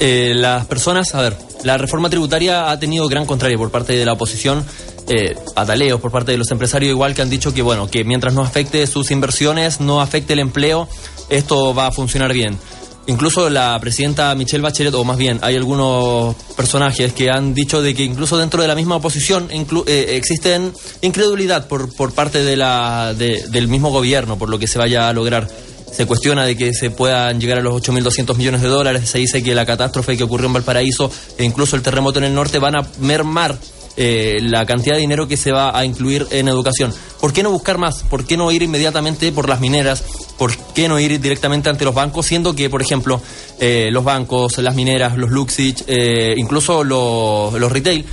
eh, 0.00 0.32
las 0.34 0.66
personas, 0.66 1.14
a 1.14 1.22
ver, 1.22 1.36
la 1.62 1.78
reforma 1.78 2.10
tributaria 2.10 2.70
ha 2.70 2.78
tenido 2.78 3.08
gran 3.08 3.26
contrario 3.26 3.58
por 3.58 3.70
parte 3.70 3.94
de 3.94 4.04
la 4.04 4.12
oposición. 4.12 4.64
Eh, 5.06 5.36
pataleos 5.54 6.00
por 6.00 6.10
parte 6.10 6.32
de 6.32 6.38
los 6.38 6.50
empresarios 6.50 6.90
igual 6.90 7.14
que 7.14 7.20
han 7.20 7.28
dicho 7.28 7.52
que 7.52 7.60
bueno 7.60 7.90
que 7.90 8.04
mientras 8.04 8.32
no 8.32 8.40
afecte 8.40 8.86
sus 8.86 9.10
inversiones 9.10 9.78
no 9.78 10.00
afecte 10.00 10.32
el 10.32 10.38
empleo 10.38 10.88
esto 11.28 11.74
va 11.74 11.88
a 11.88 11.92
funcionar 11.92 12.32
bien 12.32 12.58
Incluso 13.06 13.50
la 13.50 13.78
presidenta 13.80 14.34
Michelle 14.34 14.62
Bachelet, 14.62 14.94
o 14.94 15.04
más 15.04 15.18
bien, 15.18 15.38
hay 15.42 15.56
algunos 15.56 16.34
personajes 16.56 17.12
que 17.12 17.28
han 17.30 17.52
dicho 17.52 17.82
de 17.82 17.94
que 17.94 18.02
incluso 18.02 18.38
dentro 18.38 18.62
de 18.62 18.68
la 18.68 18.74
misma 18.74 18.96
oposición 18.96 19.48
eh, 19.50 20.06
existen 20.16 20.72
incredulidad 21.02 21.68
por, 21.68 21.94
por 21.94 22.12
parte 22.14 22.42
de 22.42 22.56
la, 22.56 23.12
del 23.14 23.68
mismo 23.68 23.90
gobierno 23.90 24.38
por 24.38 24.48
lo 24.48 24.58
que 24.58 24.66
se 24.66 24.78
vaya 24.78 25.08
a 25.08 25.12
lograr. 25.12 25.48
Se 25.92 26.06
cuestiona 26.06 26.44
de 26.44 26.56
que 26.56 26.72
se 26.72 26.90
puedan 26.90 27.40
llegar 27.40 27.58
a 27.58 27.62
los 27.62 27.74
8.200 27.80 28.36
millones 28.36 28.62
de 28.62 28.68
dólares. 28.68 29.08
Se 29.08 29.18
dice 29.18 29.42
que 29.42 29.54
la 29.54 29.64
catástrofe 29.64 30.16
que 30.16 30.24
ocurrió 30.24 30.46
en 30.46 30.54
Valparaíso 30.54 31.10
e 31.38 31.44
incluso 31.44 31.76
el 31.76 31.82
terremoto 31.82 32.18
en 32.18 32.24
el 32.24 32.34
norte 32.34 32.58
van 32.58 32.74
a 32.74 32.86
mermar 32.98 33.56
eh, 33.96 34.38
la 34.40 34.66
cantidad 34.66 34.94
de 34.94 35.00
dinero 35.00 35.28
que 35.28 35.36
se 35.36 35.52
va 35.52 35.76
a 35.76 35.84
incluir 35.84 36.26
en 36.30 36.48
educación. 36.48 36.92
¿Por 37.20 37.32
qué 37.32 37.42
no 37.42 37.50
buscar 37.50 37.78
más? 37.78 38.02
¿Por 38.02 38.26
qué 38.26 38.36
no 38.36 38.50
ir 38.50 38.62
inmediatamente 38.62 39.30
por 39.32 39.48
las 39.48 39.60
mineras? 39.60 40.04
¿Por 40.38 40.56
qué 40.74 40.88
no 40.88 40.98
ir 40.98 41.20
directamente 41.20 41.68
ante 41.68 41.84
los 41.84 41.94
bancos? 41.94 42.26
Siendo 42.26 42.54
que, 42.54 42.68
por 42.68 42.82
ejemplo, 42.82 43.20
eh, 43.60 43.88
los 43.92 44.04
bancos, 44.04 44.58
las 44.58 44.74
mineras, 44.74 45.16
los 45.16 45.30
Luxich, 45.30 45.84
eh, 45.86 46.34
incluso 46.36 46.82
los, 46.82 47.52
los 47.54 47.72
retail, 47.72 48.04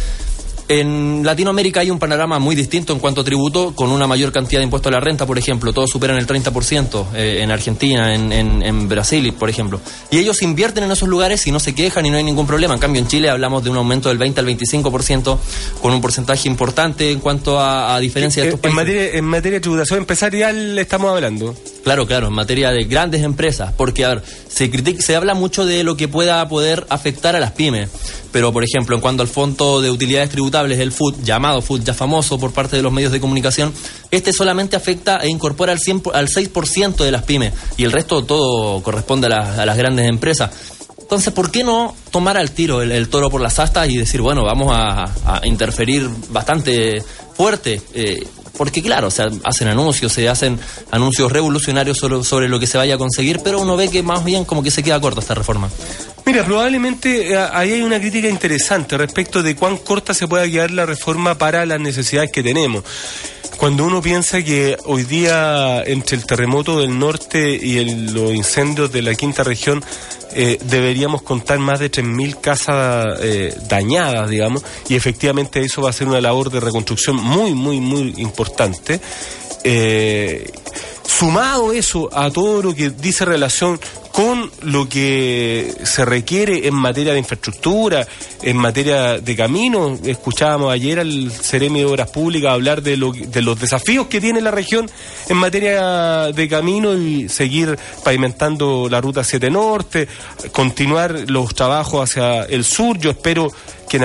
En 0.74 1.22
Latinoamérica 1.26 1.82
hay 1.82 1.92
un 1.92 2.00
panorama 2.00 2.40
muy 2.40 2.56
distinto 2.56 2.94
en 2.94 3.00
cuanto 3.00 3.20
a 3.20 3.24
tributo, 3.26 3.76
con 3.76 3.92
una 3.92 4.08
mayor 4.08 4.32
cantidad 4.32 4.62
de 4.62 4.64
impuestos 4.64 4.90
a 4.90 4.96
la 4.96 5.02
renta, 5.02 5.26
por 5.26 5.38
ejemplo. 5.38 5.74
Todos 5.74 5.90
superan 5.90 6.16
el 6.16 6.26
30% 6.26 7.08
eh, 7.14 7.40
en 7.42 7.52
Argentina, 7.52 8.16
en, 8.16 8.32
en, 8.32 8.88
Brasil, 8.88 9.34
por 9.34 9.50
ejemplo. 9.50 9.82
Y 10.12 10.20
ellos 10.20 10.42
invierten 10.42 10.86
en 10.86 10.92
esos 10.92 11.10
lugares 11.10 11.46
y 11.46 11.52
no 11.52 11.60
se 11.60 11.76
quejan 11.76 12.06
y 12.06 12.10
no 12.10 12.16
hay 12.16 12.24
ningún 12.24 12.48
problema. 12.48 12.74
En 12.74 12.80
cambio, 12.80 13.02
en 13.02 13.10
Chile 13.10 13.30
hablamos 13.30 13.66
de 13.66 13.70
un 13.70 13.76
aumento 13.76 14.08
del 14.08 14.18
20 14.18 14.40
al 14.40 14.48
25%, 14.48 15.38
con 15.82 15.92
un 15.92 16.00
porcentaje 16.00 16.48
importante 16.48 17.12
en 17.12 17.20
cuanto 17.20 17.60
a, 17.60 18.00
diferencia 18.00 18.42
de 18.42 18.48
estos 18.48 18.62
países. 18.62 18.80
En 18.80 18.86
materia, 18.86 19.18
en 19.18 19.26
materia 19.26 19.58
de 19.58 19.62
tributación 19.62 20.00
empresarial 20.00 20.80
estamos 20.80 21.12
hablando. 21.12 21.54
Claro, 21.84 22.06
claro, 22.06 22.28
en 22.28 22.34
materia 22.34 22.70
de 22.72 22.84
grandes 22.84 23.24
empresas, 23.24 23.74
porque 23.76 24.06
a 24.06 24.10
ver, 24.10 24.24
se 24.48 24.70
critica, 24.70 25.02
se 25.02 25.16
habla 25.16 25.34
mucho 25.34 25.66
de 25.66 25.84
lo 25.84 25.98
que 25.98 26.08
pueda 26.08 26.48
poder 26.48 26.86
afectar 26.90 27.36
a 27.36 27.40
las 27.40 27.54
pymes, 27.54 27.90
pero 28.32 28.54
por 28.54 28.64
ejemplo, 28.64 28.96
en 28.96 29.02
cuanto 29.02 29.24
al 29.24 29.28
fondo 29.28 29.82
de 29.82 29.90
utilidades 29.90 30.30
tributables, 30.30 30.80
el 30.80 30.92
FUT, 30.92 31.24
llamado 31.24 31.60
FUT 31.62 31.84
ya 31.84 31.96
famoso 31.96 32.38
por 32.38 32.54
parte 32.54 32.76
de 32.76 32.84
los 32.84 32.94
medios 32.94 33.12
de 33.12 33.20
comunicación, 33.20 33.74
este 34.12 34.32
solamente 34.32 34.76
afecta 34.76 35.18
e 35.18 35.30
incorpora 35.30 35.72
al, 35.72 35.80
100, 35.80 36.04
al 36.14 36.28
6% 36.28 36.98
de 36.98 37.12
las 37.12 37.24
pymes 37.24 37.54
y 37.78 37.84
el 37.84 37.92
resto 37.92 38.24
todo 38.26 38.84
corresponde 38.84 39.28
a, 39.28 39.66
las 39.66 39.78
grandes 39.78 40.08
empresas. 40.08 40.52
Entonces, 41.00 41.34
¿por 41.34 41.52
qué 41.52 41.64
no 41.64 41.96
tomar 42.12 42.38
al 42.38 42.52
tiro 42.52 42.82
el, 42.84 43.10
toro 43.10 43.30
por 43.30 43.42
las 43.42 43.58
astas 43.60 43.90
y 43.90 43.98
decir, 43.98 44.22
bueno, 44.22 44.44
vamos 44.44 44.72
a, 44.72 45.42
interferir 45.44 46.08
bastante 46.30 47.04
fuerte? 47.36 47.82
Eh, 47.94 48.24
porque 48.58 48.82
claro, 48.82 49.10
se 49.12 49.24
hacen 49.44 49.68
anuncios, 49.68 50.14
se 50.14 50.28
hacen 50.30 50.60
anuncios 50.92 51.32
revolucionarios 51.32 51.98
sobre, 51.98 52.48
lo 52.48 52.60
que 52.60 52.68
se 52.68 52.78
vaya 52.78 52.96
a 52.96 52.98
conseguir, 52.98 53.40
pero 53.44 53.62
uno 53.62 53.78
ve 53.78 53.90
que 53.90 54.04
más 54.04 54.24
bien 54.24 54.46
como 54.46 54.64
que 54.64 54.72
se 54.72 54.84
queda 54.84 55.00
corta 55.00 55.22
esta 55.22 55.34
reforma. 55.34 55.70
Mira, 56.26 56.46
probablemente 56.46 57.34
eh, 57.34 57.38
ahí 57.38 57.74
hay 57.74 57.82
una 57.82 58.00
crítica 58.00 58.28
interesante 58.28 58.98
respecto 58.98 59.42
de 59.42 59.56
cuán 59.56 59.78
corta 59.78 60.14
se 60.14 60.28
pueda 60.28 60.48
quedar 60.50 60.72
la 60.72 60.86
reforma 60.86 61.38
para 61.38 61.66
las 61.66 61.80
necesidades 61.80 62.32
que 62.32 62.44
tenemos. 62.44 62.84
Cuando 63.62 63.86
uno 63.86 64.02
piensa 64.02 64.42
que 64.42 64.76
hoy 64.86 65.04
día 65.04 65.84
entre 65.84 66.18
el 66.18 66.26
terremoto 66.26 66.80
del 66.80 66.98
norte 66.98 67.52
y 67.52 67.86
los 68.10 68.34
incendios 68.34 68.92
de 68.92 69.04
la 69.04 69.14
quinta 69.14 69.44
región 69.44 69.84
eh, 70.34 70.58
deberíamos 70.64 71.22
contar 71.22 71.60
más 71.60 71.80
de 71.80 71.92
3.000 71.92 72.42
casas 72.42 73.20
eh, 73.22 73.56
dañadas, 73.70 74.32
digamos, 74.32 74.64
y 74.90 74.96
efectivamente 74.96 75.60
eso 75.60 75.84
va 75.84 75.92
a 75.92 75.94
ser 75.94 76.08
una 76.08 76.20
labor 76.20 76.50
de 76.50 76.60
reconstrucción 76.60 77.18
muy, 77.18 77.54
muy, 77.54 77.80
muy 77.80 78.16
importante. 78.18 79.00
Eh, 79.64 80.52
sumado 81.06 81.72
eso 81.72 82.10
a 82.12 82.32
todo 82.32 82.64
lo 82.64 82.74
que 82.74 82.90
dice 82.90 83.26
relación 83.26 83.80
con 84.12 84.52
lo 84.62 84.90
que 84.90 85.74
se 85.84 86.06
requiere 86.06 86.68
en 86.68 86.76
materia 86.76 87.14
de 87.14 87.20
infraestructura, 87.20 88.06
en 88.42 88.58
materia 88.58 89.20
de 89.20 89.36
caminos. 89.36 90.00
Escuchábamos 90.04 90.72
ayer 90.72 91.00
al 91.00 91.32
Ceremi 91.32 91.80
de 91.80 91.86
Obras 91.86 92.10
Públicas 92.10 92.52
hablar 92.52 92.82
de, 92.82 92.98
de 92.98 93.42
los 93.42 93.60
desafíos 93.60 94.08
que 94.08 94.20
tiene 94.20 94.42
la 94.42 94.52
región 94.52 94.90
en 95.30 95.38
materia 95.38 96.32
de 96.34 96.50
caminos 96.50 96.98
y 97.00 97.30
seguir 97.30 97.78
pavimentando 98.04 98.88
la 98.90 99.00
Ruta 99.02 99.24
7 99.24 99.50
Norte, 99.50 100.08
continuar 100.52 101.30
los 101.30 101.56
trabajos 101.56 102.10
hacia 102.10 102.44
el 102.44 102.64
sur. 102.64 102.98
Yo 102.98 103.12
espero 103.12 103.52
que 103.92 104.00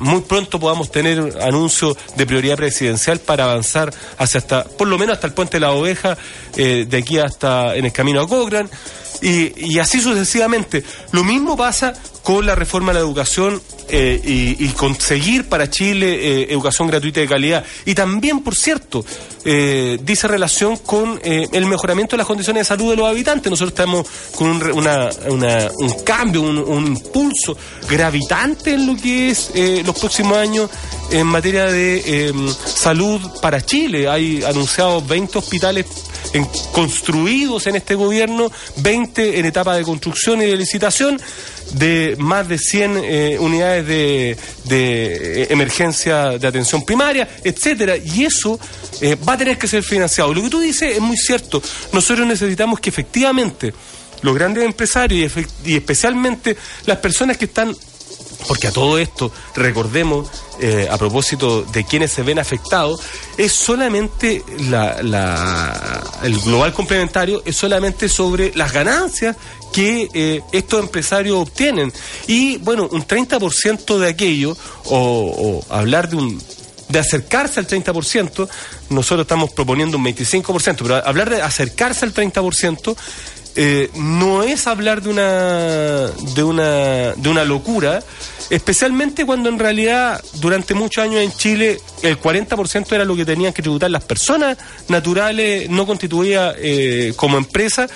muy 0.00 0.20
pronto 0.22 0.58
podamos 0.58 0.90
tener 0.90 1.38
anuncios 1.40 1.96
de 2.16 2.26
prioridad 2.26 2.56
presidencial 2.56 3.20
para 3.20 3.44
avanzar 3.44 3.94
hacia 4.18 4.38
hasta, 4.38 4.64
por 4.64 4.88
lo 4.88 4.98
menos 4.98 5.14
hasta 5.14 5.28
el 5.28 5.32
puente 5.32 5.58
de 5.58 5.60
la 5.60 5.70
oveja, 5.70 6.18
eh, 6.56 6.86
de 6.88 6.96
aquí 6.96 7.18
hasta 7.18 7.76
en 7.76 7.84
el 7.84 7.92
camino 7.92 8.20
a 8.20 8.26
Cochrane 8.26 8.68
y, 9.22 9.78
así 9.78 10.00
sucesivamente. 10.00 10.84
Lo 11.12 11.24
mismo 11.24 11.56
pasa 11.56 11.94
con 12.22 12.46
la 12.46 12.54
reforma 12.54 12.92
de 12.92 12.94
la 12.94 13.00
educación 13.00 13.60
eh, 13.88 14.56
y, 14.58 14.68
conseguir 14.68 15.48
para 15.48 15.68
Chile 15.68 16.14
eh, 16.14 16.46
educación 16.50 16.88
gratuita 16.88 17.20
de 17.20 17.28
calidad. 17.28 17.64
Y 17.84 17.94
también, 17.94 18.40
por 18.40 18.54
cierto, 18.54 19.04
eh, 19.44 19.98
dice 20.02 20.28
relación 20.28 20.76
con 20.78 21.20
el 21.22 21.66
mejoramiento 21.66 22.12
de 22.12 22.18
las 22.18 22.26
condiciones 22.26 22.62
de 22.62 22.64
salud 22.64 22.90
de 22.90 22.96
los 22.96 23.06
habitantes. 23.06 23.50
Nosotros 23.50 23.72
estamos 23.72 24.06
con 24.34 24.48
un, 24.48 24.86
un 25.32 25.90
cambio, 26.04 26.42
un, 26.42 26.86
impulso 26.86 27.56
gravitante 27.88 28.74
en 28.74 28.86
lo 28.86 28.96
que 28.96 29.30
es 29.30 29.52
los 29.84 29.98
próximos 29.98 30.38
años 30.38 30.70
en 31.10 31.26
materia 31.26 31.66
de 31.66 32.28
em, 32.28 32.48
salud 32.48 33.20
para 33.40 33.60
Chile. 33.60 34.08
Hay 34.08 34.42
anunciados 34.42 35.06
20 35.06 35.38
hospitales 35.38 35.86
construidos 36.72 37.66
en 37.66 37.76
este 37.76 37.94
gobierno, 37.94 38.50
20 38.76 39.38
en 39.38 39.46
etapa 39.46 39.76
de 39.76 39.82
construcción 39.82 40.40
y 40.42 40.46
de 40.46 40.56
licitación, 40.56 41.20
de 41.74 42.11
más 42.18 42.48
de 42.48 42.58
100 42.58 42.96
eh, 42.96 43.36
unidades 43.38 43.86
de, 43.86 44.36
de, 44.64 45.44
emergencia 45.50 46.38
de 46.38 46.46
atención 46.46 46.84
primaria, 46.84 47.28
etcétera, 47.42 47.96
y 47.96 48.24
eso 48.24 48.58
eh, 49.00 49.16
va 49.16 49.34
a 49.34 49.38
tener 49.38 49.58
que 49.58 49.66
ser 49.66 49.82
financiado. 49.82 50.32
Lo 50.34 50.42
que 50.42 50.50
tú 50.50 50.60
dices 50.60 50.96
es 50.96 51.00
muy 51.00 51.16
cierto. 51.16 51.62
Nosotros 51.92 52.26
necesitamos 52.26 52.80
que 52.80 52.90
efectivamente 52.90 53.72
los 54.22 54.34
grandes 54.34 54.64
empresarios 54.64 55.32
y 55.64 55.74
especialmente 55.74 56.56
las 56.86 56.98
personas 56.98 57.36
que 57.36 57.46
están 57.46 57.74
porque 58.46 58.68
a 58.68 58.72
todo 58.72 58.98
esto, 58.98 59.30
recordemos, 59.54 60.28
eh, 60.60 60.88
a 60.90 60.98
propósito 60.98 61.62
de 61.62 61.84
quienes 61.84 62.12
se 62.12 62.22
ven 62.22 62.38
afectados, 62.38 63.00
es 63.36 63.52
solamente 63.52 64.44
la, 64.68 66.02
el 66.22 66.38
global 66.40 66.72
complementario, 66.72 67.42
es 67.44 67.56
solamente 67.56 68.08
sobre 68.08 68.52
las 68.54 68.72
ganancias 68.72 69.36
que 69.72 70.08
eh, 70.12 70.42
estos 70.52 70.80
empresarios 70.80 71.36
obtienen. 71.36 71.92
Y 72.26 72.58
bueno, 72.58 72.88
un 72.92 73.06
30% 73.06 73.98
de 73.98 74.08
aquello, 74.08 74.56
o, 74.84 75.64
hablar 75.68 76.08
de 76.08 76.16
un 76.16 76.42
de 76.88 76.98
acercarse 76.98 77.58
al 77.58 77.66
30%, 77.66 78.48
nosotros 78.90 79.24
estamos 79.24 79.50
proponiendo 79.52 79.96
un 79.96 80.04
25%, 80.04 80.76
pero 80.82 80.96
hablar 80.96 81.30
de 81.30 81.40
acercarse 81.40 82.04
al 82.04 82.12
30%, 82.12 82.94
eh, 83.54 83.90
no 83.94 84.42
es 84.42 84.66
hablar 84.66 85.02
de 85.02 85.10
una, 85.10 86.06
de 86.06 86.42
una, 86.42 87.12
de 87.12 87.28
una 87.28 87.44
locura, 87.44 88.02
especialmente 88.50 89.26
cuando 89.26 89.48
en 89.48 89.58
realidad 89.58 90.22
durante 90.34 90.74
muchos 90.74 91.04
años 91.04 91.22
en 91.22 91.32
Chile 91.32 91.78
el 92.02 92.18
40% 92.18 92.92
era 92.92 93.04
lo 93.04 93.14
que 93.14 93.24
tenían 93.24 93.52
que 93.52 93.62
tributar 93.62 93.90
las 93.90 94.04
personas 94.04 94.56
naturales 94.88 95.68
no 95.68 95.86
constituidas 95.86 96.56
eh, 96.58 97.12
como 97.16 97.36
empresa 97.36 97.88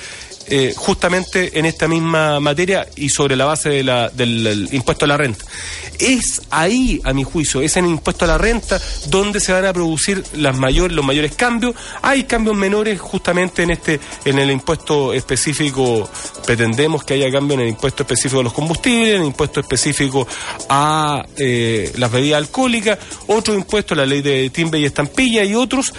eh, 0.48 0.74
justamente 0.76 1.58
en 1.58 1.66
esta 1.66 1.88
misma 1.88 2.38
materia 2.38 2.86
y 2.94 3.08
sobre 3.08 3.34
la 3.34 3.46
base 3.46 3.68
de 3.68 3.82
la, 3.82 4.08
del 4.10 4.68
impuesto 4.70 5.04
a 5.04 5.08
la 5.08 5.16
renta. 5.16 5.44
Es 5.98 6.42
ahí, 6.50 7.00
a 7.04 7.12
mi 7.12 7.24
juicio, 7.24 7.60
es 7.60 7.76
en 7.76 7.86
el 7.86 7.92
impuesto 7.92 8.24
a 8.24 8.28
la 8.28 8.38
renta 8.38 8.80
donde 9.08 9.40
se 9.40 9.52
van 9.52 9.64
a 9.64 9.72
producir 9.72 10.22
los 10.34 10.56
mayores 10.56 11.34
cambios. 11.36 11.74
Hay 12.02 12.24
cambios 12.24 12.56
menores 12.56 13.00
justamente 13.00 13.62
en 13.62 13.70
este, 13.70 14.00
en 14.24 14.38
el 14.38 14.50
impuesto 14.50 15.12
específico. 15.12 16.08
Pretendemos 16.44 17.04
que 17.04 17.14
haya 17.14 17.30
cambios 17.30 17.60
en 17.60 17.66
el 17.66 17.70
impuesto 17.70 18.02
específico 18.02 18.40
a 18.40 18.44
los 18.44 18.52
combustibles, 18.52 19.14
en 19.14 19.22
el 19.22 19.26
impuesto 19.28 19.60
específico 19.60 20.26
a 20.68 21.24
eh, 21.36 21.92
las 21.96 22.10
bebidas 22.10 22.38
alcohólicas, 22.38 22.98
otro 23.26 23.54
impuesto, 23.54 23.94
la 23.94 24.06
ley 24.06 24.22
de 24.22 24.50
timbre 24.50 24.80
y 24.80 24.84
estampilla 24.84 25.44
y 25.44 25.54
otros 25.54 25.92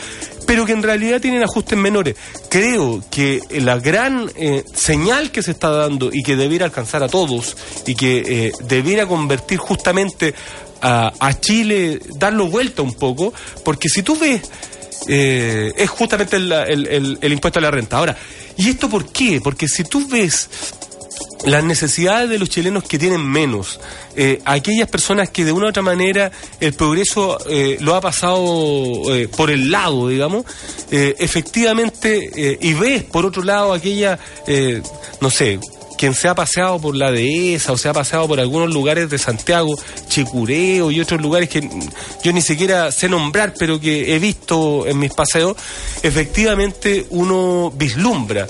pero 0.47 0.65
que 0.65 0.71
en 0.71 0.81
realidad 0.81 1.21
tienen 1.21 1.43
ajustes 1.43 1.77
menores. 1.77 2.15
Creo 2.49 3.03
que 3.11 3.41
la 3.51 3.77
gran 3.77 4.31
eh, 4.35 4.63
señal 4.73 5.29
que 5.29 5.43
se 5.43 5.51
está 5.51 5.69
dando 5.69 6.09
y 6.11 6.23
que 6.23 6.35
debiera 6.35 6.65
alcanzar 6.65 7.03
a 7.03 7.09
todos 7.09 7.55
y 7.85 7.93
que 7.93 8.23
eh, 8.25 8.51
debiera 8.63 9.05
convertir 9.05 9.59
justamente 9.59 10.33
a, 10.81 11.33
Chile, 11.41 11.99
darlo 12.15 12.47
vuelta 12.47 12.81
un 12.81 12.93
poco, 12.93 13.33
porque 13.65 13.89
si 13.89 14.03
tú 14.03 14.17
ves, 14.17 14.41
eh, 15.07 15.73
es 15.75 15.89
justamente 15.89 16.37
el, 16.37 17.17
el 17.19 17.33
impuesto 17.33 17.59
a 17.59 17.61
la 17.63 17.71
renta. 17.71 17.97
Ahora, 17.97 18.15
¿y 18.55 18.69
esto 18.69 18.87
por 18.87 19.11
qué? 19.11 19.41
Porque 19.43 19.67
si 19.67 19.83
tú 19.83 20.07
ves 20.07 20.49
las 21.45 21.63
necesidades 21.63 22.29
de 22.29 22.39
los 22.39 22.49
chilenos 22.49 22.83
que 22.83 22.97
tienen 22.97 23.21
menos, 23.21 23.79
eh, 24.15 24.41
aquellas 24.45 24.89
personas 24.89 25.29
que 25.29 25.45
de 25.45 25.51
una 25.51 25.67
u 25.67 25.69
otra 25.69 25.83
manera 25.83 26.31
el 26.59 26.73
progreso 26.73 27.37
eh, 27.49 27.77
lo 27.79 27.95
ha 27.95 28.01
pasado 28.01 29.15
eh, 29.15 29.27
por 29.27 29.51
el 29.51 29.71
lado, 29.71 30.07
digamos, 30.09 30.45
efectivamente, 30.89 32.57
y 32.61 32.73
ves 32.73 33.03
por 33.03 33.25
otro 33.25 33.43
lado 33.43 33.73
aquella, 33.73 34.17
no 35.19 35.29
sé, 35.29 35.59
quien 35.97 36.13
se 36.13 36.29
ha 36.29 36.35
paseado 36.35 36.79
por 36.79 36.95
la 36.95 37.11
dehesa 37.11 37.73
o 37.73 37.77
se 37.77 37.89
ha 37.89 37.93
paseado 37.93 38.27
por 38.27 38.39
algunos 38.39 38.73
lugares 38.73 39.09
de 39.09 39.17
Santiago, 39.17 39.77
Chicureo 40.07 40.91
y 40.91 41.01
otros 41.01 41.21
lugares 41.21 41.49
que 41.49 41.67
yo 42.23 42.31
ni 42.31 42.41
siquiera 42.41 42.91
sé 42.91 43.09
nombrar, 43.09 43.53
pero 43.57 43.79
que 43.79 44.15
he 44.15 44.19
visto 44.19 44.87
en 44.87 44.99
mis 44.99 45.13
paseos, 45.13 45.57
efectivamente 46.03 47.07
uno 47.09 47.71
vislumbra 47.75 48.47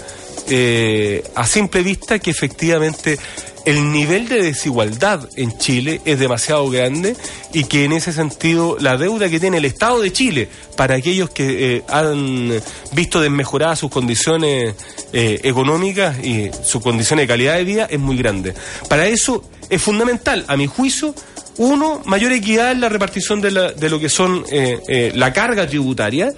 eh, 0.49 1.23
a 1.35 1.45
simple 1.45 1.81
vista 1.81 2.19
que 2.19 2.31
efectivamente 2.31 3.17
el 3.65 3.91
nivel 3.91 4.29
de 4.29 4.41
desigualdad 4.41 5.27
en 5.35 5.57
Chile 5.57 5.99
es 6.05 6.19
demasiado 6.19 6.69
grande 6.69 7.17
y 7.53 7.65
que 7.65 7.83
en 7.83 7.91
ese 7.91 8.13
sentido 8.13 8.77
la 8.79 8.95
deuda 8.95 9.29
que 9.29 9.41
tiene 9.41 9.57
el 9.57 9.65
Estado 9.65 9.99
de 9.99 10.13
Chile 10.13 10.47
para 10.77 10.95
aquellos 10.95 11.29
que 11.31 11.75
eh, 11.75 11.83
han 11.89 12.53
visto 12.93 13.19
desmejoradas 13.19 13.79
sus 13.79 13.91
condiciones 13.91 14.75
eh, 15.11 15.41
económicas 15.43 16.17
y 16.23 16.49
sus 16.63 16.81
condiciones 16.81 17.23
de 17.23 17.27
calidad 17.27 17.55
de 17.55 17.63
vida 17.65 17.87
es 17.89 17.99
muy 17.99 18.15
grande. 18.15 18.53
Para 18.87 19.07
eso 19.07 19.43
es 19.69 19.81
fundamental, 19.81 20.45
a 20.47 20.55
mi 20.55 20.67
juicio, 20.67 21.13
Uno, 21.57 22.01
mayor 22.05 22.31
equidad 22.31 22.71
en 22.71 22.79
la 22.79 22.87
repartición 22.87 23.41
de, 23.41 23.51
lo 23.51 23.99
que 23.99 24.09
son 24.09 24.45
la 24.47 25.33
carga 25.33 25.67
tributaria, 25.67 26.31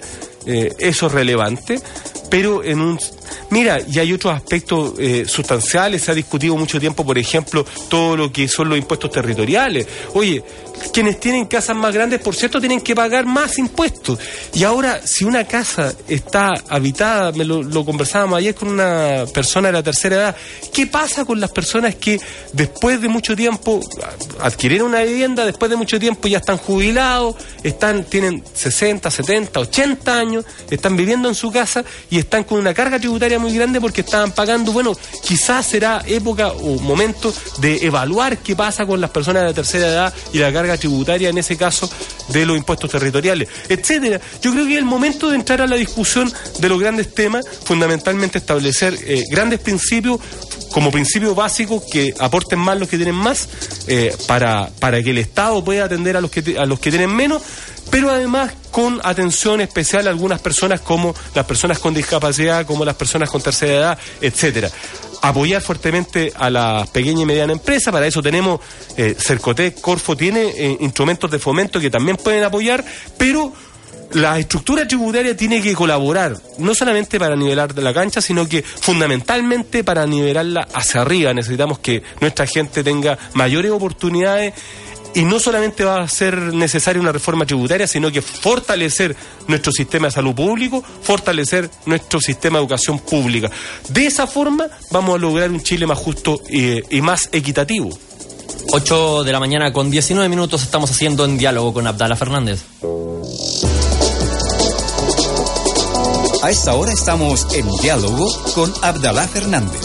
eso 0.46 1.06
es 1.06 1.12
relevante, 1.12 1.78
pero 2.30 2.64
en 2.64 2.80
un 2.80 2.98
Mira, 3.50 3.80
y 3.80 3.98
hay 3.98 4.12
otros 4.12 4.32
aspectos 4.34 4.94
sustanciales, 5.26 6.02
se 6.02 6.10
ha 6.12 6.14
discutido 6.14 6.56
mucho 6.56 6.78
tiempo, 6.80 7.04
por 7.04 7.18
ejemplo, 7.18 7.64
todo 7.88 8.16
lo 8.16 8.32
que 8.32 8.48
son 8.48 8.68
los 8.68 8.78
impuestos 8.78 9.10
territoriales. 9.10 9.86
Oye, 10.14 10.42
quienes 10.92 11.20
tienen 11.20 11.46
casas 11.46 11.76
más 11.76 11.94
grandes, 11.94 12.20
por 12.20 12.34
cierto, 12.34 12.60
tienen 12.60 12.80
que 12.80 12.94
pagar 12.94 13.26
más 13.26 13.58
impuestos. 13.58 14.18
Y 14.54 14.64
ahora, 14.64 15.00
si 15.04 15.24
una 15.24 15.44
casa 15.44 15.92
está 16.08 16.52
habitada, 16.68 17.32
me 17.32 17.44
lo, 17.44 17.84
conversábamos 17.84 18.38
ayer 18.38 18.54
con 18.54 18.68
una 18.68 19.24
persona 19.32 19.68
de 19.68 19.72
la 19.72 19.82
tercera 19.82 20.16
edad, 20.16 20.36
¿qué 20.72 20.86
pasa 20.86 21.24
con 21.24 21.40
las 21.40 21.50
personas 21.50 21.94
que 21.94 22.20
después 22.52 23.00
de 23.00 23.08
mucho 23.08 23.36
tiempo 23.36 23.80
adquirieron 24.40 24.88
una 24.88 25.02
vivienda, 25.02 25.44
después 25.44 25.70
de 25.70 25.76
mucho 25.76 25.98
tiempo 25.98 26.28
ya 26.28 26.38
están 26.38 26.56
jubilados, 26.56 27.36
están, 27.62 28.04
tienen 28.04 28.42
60, 28.52 29.10
70, 29.10 29.60
80 29.60 30.18
años, 30.18 30.44
están 30.70 30.96
viviendo 30.96 31.28
en 31.28 31.34
su 31.34 31.50
casa 31.50 31.84
y 32.10 32.18
están 32.18 32.44
con 32.44 32.58
una 32.58 32.74
carga 32.74 32.98
tributaria 32.98 33.38
muy 33.38 33.54
grande 33.54 33.80
porque 33.80 34.00
estaban 34.00 34.32
pagando, 34.32 34.72
bueno, 34.72 34.92
quizás 35.22 35.66
será 35.66 36.02
época 36.06 36.48
o 36.48 36.78
momento 36.80 37.32
de 37.58 37.86
evaluar 37.86 38.38
qué 38.38 38.56
pasa 38.56 38.86
con 38.86 39.00
las 39.00 39.10
personas 39.10 39.42
de 39.42 39.48
la 39.48 39.54
tercera 39.54 39.88
edad 39.88 40.14
y 40.32 40.38
la 40.38 40.52
carga 40.52 40.69
tributaria, 40.78 41.30
en 41.30 41.38
ese 41.38 41.56
caso, 41.56 41.90
de 42.28 42.46
los 42.46 42.56
impuestos 42.56 42.90
territoriales, 42.90 43.48
etcétera. 43.68 44.20
Yo 44.42 44.52
creo 44.52 44.66
que 44.66 44.72
es 44.72 44.78
el 44.78 44.84
momento 44.84 45.30
de 45.30 45.36
entrar 45.36 45.60
a 45.60 45.66
la 45.66 45.76
discusión 45.76 46.32
de 46.58 46.68
los 46.68 46.80
grandes 46.80 47.14
temas, 47.14 47.44
fundamentalmente 47.64 48.38
establecer 48.38 48.96
eh, 49.04 49.24
grandes 49.30 49.60
principios 49.60 50.20
como 50.72 50.90
principios 50.90 51.34
básicos 51.34 51.82
que 51.90 52.14
aporten 52.18 52.58
más 52.58 52.78
los 52.78 52.88
que 52.88 52.96
tienen 52.96 53.14
más 53.14 53.48
eh, 53.88 54.14
para, 54.26 54.70
para 54.78 55.02
que 55.02 55.10
el 55.10 55.18
Estado 55.18 55.64
pueda 55.64 55.84
atender 55.84 56.16
a 56.16 56.20
los 56.20 56.30
que, 56.30 56.56
a 56.58 56.64
los 56.64 56.78
que 56.78 56.90
tienen 56.90 57.10
menos, 57.14 57.42
pero 57.90 58.10
además 58.10 58.52
con 58.70 59.00
atención 59.02 59.60
especial 59.60 60.06
a 60.06 60.10
algunas 60.10 60.40
personas 60.40 60.80
como 60.80 61.14
las 61.34 61.44
personas 61.44 61.78
con 61.78 61.92
discapacidad, 61.92 62.66
como 62.66 62.84
las 62.84 62.94
personas 62.94 63.28
con 63.30 63.42
tercera 63.42 63.74
edad, 63.74 63.98
etcétera 64.20 64.70
apoyar 65.22 65.62
fuertemente 65.62 66.32
a 66.36 66.50
las 66.50 66.88
pequeñas 66.90 67.22
y 67.22 67.26
medianas 67.26 67.56
empresas. 67.56 67.92
Para 67.92 68.06
eso 68.06 68.22
tenemos 68.22 68.60
eh, 68.96 69.14
Cercotec, 69.18 69.80
Corfo 69.80 70.16
tiene 70.16 70.42
eh, 70.56 70.76
instrumentos 70.80 71.30
de 71.30 71.38
fomento 71.38 71.80
que 71.80 71.90
también 71.90 72.16
pueden 72.16 72.44
apoyar, 72.44 72.84
pero 73.18 73.52
la 74.12 74.38
estructura 74.38 74.86
tributaria 74.88 75.36
tiene 75.36 75.62
que 75.62 75.72
colaborar, 75.74 76.36
no 76.58 76.74
solamente 76.74 77.18
para 77.18 77.36
nivelar 77.36 77.76
la 77.78 77.94
cancha, 77.94 78.20
sino 78.20 78.48
que 78.48 78.62
fundamentalmente 78.62 79.84
para 79.84 80.06
nivelarla 80.06 80.66
hacia 80.74 81.02
arriba. 81.02 81.32
Necesitamos 81.32 81.78
que 81.78 82.02
nuestra 82.20 82.46
gente 82.46 82.82
tenga 82.82 83.18
mayores 83.34 83.70
oportunidades 83.70 84.54
y 85.14 85.24
no 85.24 85.40
solamente 85.40 85.84
va 85.84 86.02
a 86.02 86.08
ser 86.08 86.36
necesaria 86.54 87.00
una 87.00 87.12
reforma 87.12 87.46
tributaria, 87.46 87.86
sino 87.86 88.10
que 88.10 88.22
fortalecer 88.22 89.16
nuestro 89.48 89.72
sistema 89.72 90.08
de 90.08 90.12
salud 90.12 90.34
público, 90.34 90.82
fortalecer 91.02 91.70
nuestro 91.86 92.20
sistema 92.20 92.58
de 92.58 92.64
educación 92.64 92.98
pública. 92.98 93.50
De 93.88 94.06
esa 94.06 94.26
forma 94.26 94.68
vamos 94.90 95.16
a 95.16 95.18
lograr 95.18 95.50
un 95.50 95.62
Chile 95.62 95.86
más 95.86 95.98
justo 95.98 96.40
y, 96.48 97.00
más 97.00 97.28
equitativo. 97.32 97.90
8 98.72 99.24
de 99.24 99.32
la 99.32 99.40
mañana 99.40 99.72
con 99.72 99.90
19 99.90 100.28
minutos 100.28 100.62
estamos 100.62 100.90
haciendo 100.90 101.24
en 101.24 101.38
diálogo 101.38 101.72
con 101.72 101.86
Abdala 101.86 102.16
Fernández. 102.16 102.64
A 106.42 106.50
esta 106.50 106.74
hora 106.74 106.92
estamos 106.92 107.46
en 107.54 107.68
diálogo 107.82 108.26
con 108.54 108.72
Abdalá 108.82 109.28
Fernández. 109.28 109.82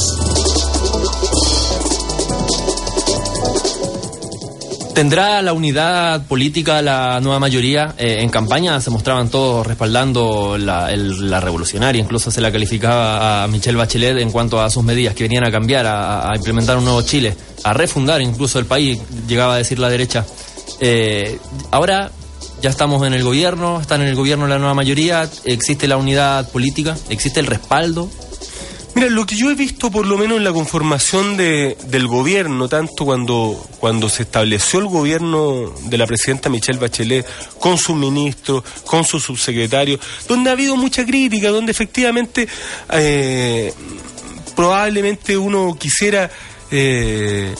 ¿Tendrá 4.95 5.41
la 5.41 5.51
unidad 5.51 6.25
política 6.25 6.81
la 6.81 7.19
nueva 7.19 7.37
mayoría? 7.37 7.93
Eh, 7.97 8.19
en 8.21 8.29
campaña 8.29 8.79
se 8.79 8.89
mostraban 8.89 9.29
todos 9.29 9.67
respaldando 9.67 10.57
la, 10.57 10.87
revolucionaria, 11.41 12.01
incluso 12.01 12.31
se 12.31 12.39
la 12.39 12.49
calificaba 12.49 13.43
a 13.43 13.47
Michelle 13.49 13.77
Bachelet 13.77 14.17
en 14.19 14.31
cuanto 14.31 14.61
a 14.61 14.69
sus 14.69 14.85
medidas 14.85 15.13
que 15.13 15.25
venían 15.25 15.43
a 15.43 15.51
cambiar, 15.51 15.85
a, 15.85 16.31
implementar 16.33 16.77
un 16.77 16.85
nuevo 16.85 17.01
Chile, 17.01 17.35
a 17.65 17.73
refundar 17.73 18.21
incluso 18.21 18.57
el 18.57 18.67
país, 18.67 18.97
llegaba 19.27 19.55
a 19.55 19.57
decir 19.57 19.79
la 19.79 19.89
derecha. 19.89 20.25
Eh, 20.79 21.39
ahora 21.71 22.09
ya 22.61 22.69
estamos 22.69 23.05
en 23.05 23.13
el 23.13 23.21
gobierno, 23.21 23.81
están 23.81 24.01
en 24.01 24.07
el 24.07 24.15
gobierno 24.15 24.47
la 24.47 24.59
nueva 24.59 24.75
mayoría, 24.75 25.29
existe 25.43 25.89
la 25.89 25.97
unidad 25.97 26.49
política, 26.51 26.95
existe 27.09 27.41
el 27.41 27.47
respaldo 27.47 28.09
Mira, 28.95 29.09
lo 29.09 29.25
que 29.25 29.35
yo 29.35 29.51
he 29.51 29.55
visto 29.55 29.91
por 29.91 30.07
lo 30.07 30.17
menos 30.17 30.37
en 30.37 30.45
la 30.45 30.53
conformación 30.53 31.35
de, 31.35 31.75
del 31.87 32.07
gobierno, 32.07 32.69
tanto 32.69 33.03
cuando, 33.03 33.61
cuando 33.77 34.07
se 34.07 34.23
estableció 34.23 34.79
el 34.79 34.85
gobierno 34.85 35.73
de 35.83 35.97
la 35.97 36.07
presidenta 36.07 36.49
Michelle 36.49 36.79
Bachelet, 36.79 37.25
con 37.59 37.77
sus 37.77 37.93
ministros, 37.93 38.63
con 38.85 39.03
sus 39.03 39.21
subsecretarios, 39.21 39.99
donde 40.29 40.49
ha 40.49 40.53
habido 40.53 40.77
mucha 40.77 41.05
crítica, 41.05 41.49
donde 41.49 41.73
efectivamente 41.73 42.47
eh, 42.93 43.73
probablemente 44.55 45.37
uno 45.37 45.75
quisiera 45.77 46.31
eh, 46.71 47.53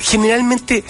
generalmente 0.00 0.82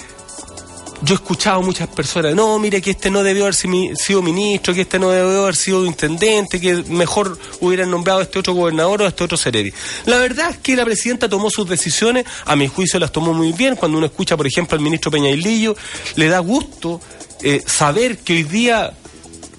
yo 1.03 1.15
he 1.15 1.17
escuchado 1.17 1.61
muchas 1.61 1.87
personas, 1.89 2.33
no, 2.33 2.57
mire 2.59 2.81
que 2.81 2.91
este 2.91 3.11
no 3.11 3.23
debió 3.23 3.43
haber 3.43 3.55
sido 3.55 4.21
ministro, 4.21 4.73
que 4.73 4.81
este 4.81 4.99
no 4.99 5.09
debió 5.09 5.43
haber 5.43 5.55
sido 5.55 5.85
intendente, 5.85 6.61
que 6.61 6.75
mejor 6.87 7.37
hubieran 7.59 7.91
nombrado 7.91 8.19
a 8.19 8.23
este 8.23 8.39
otro 8.39 8.53
gobernador 8.53 9.01
o 9.01 9.05
a 9.05 9.09
este 9.09 9.23
otro 9.23 9.37
seredi. 9.37 9.73
La 10.05 10.17
verdad 10.17 10.51
es 10.51 10.57
que 10.57 10.75
la 10.75 10.85
presidenta 10.85 11.27
tomó 11.27 11.49
sus 11.49 11.67
decisiones, 11.67 12.25
a 12.45 12.55
mi 12.55 12.67
juicio 12.67 12.99
las 12.99 13.11
tomó 13.11 13.33
muy 13.33 13.51
bien. 13.51 13.75
Cuando 13.75 13.97
uno 13.97 14.07
escucha, 14.07 14.37
por 14.37 14.47
ejemplo, 14.47 14.77
al 14.77 14.83
ministro 14.83 15.11
Peñailillo, 15.11 15.75
le 16.15 16.27
da 16.27 16.39
gusto 16.39 17.01
eh, 17.41 17.61
saber 17.65 18.19
que 18.19 18.33
hoy 18.33 18.43
día 18.43 18.93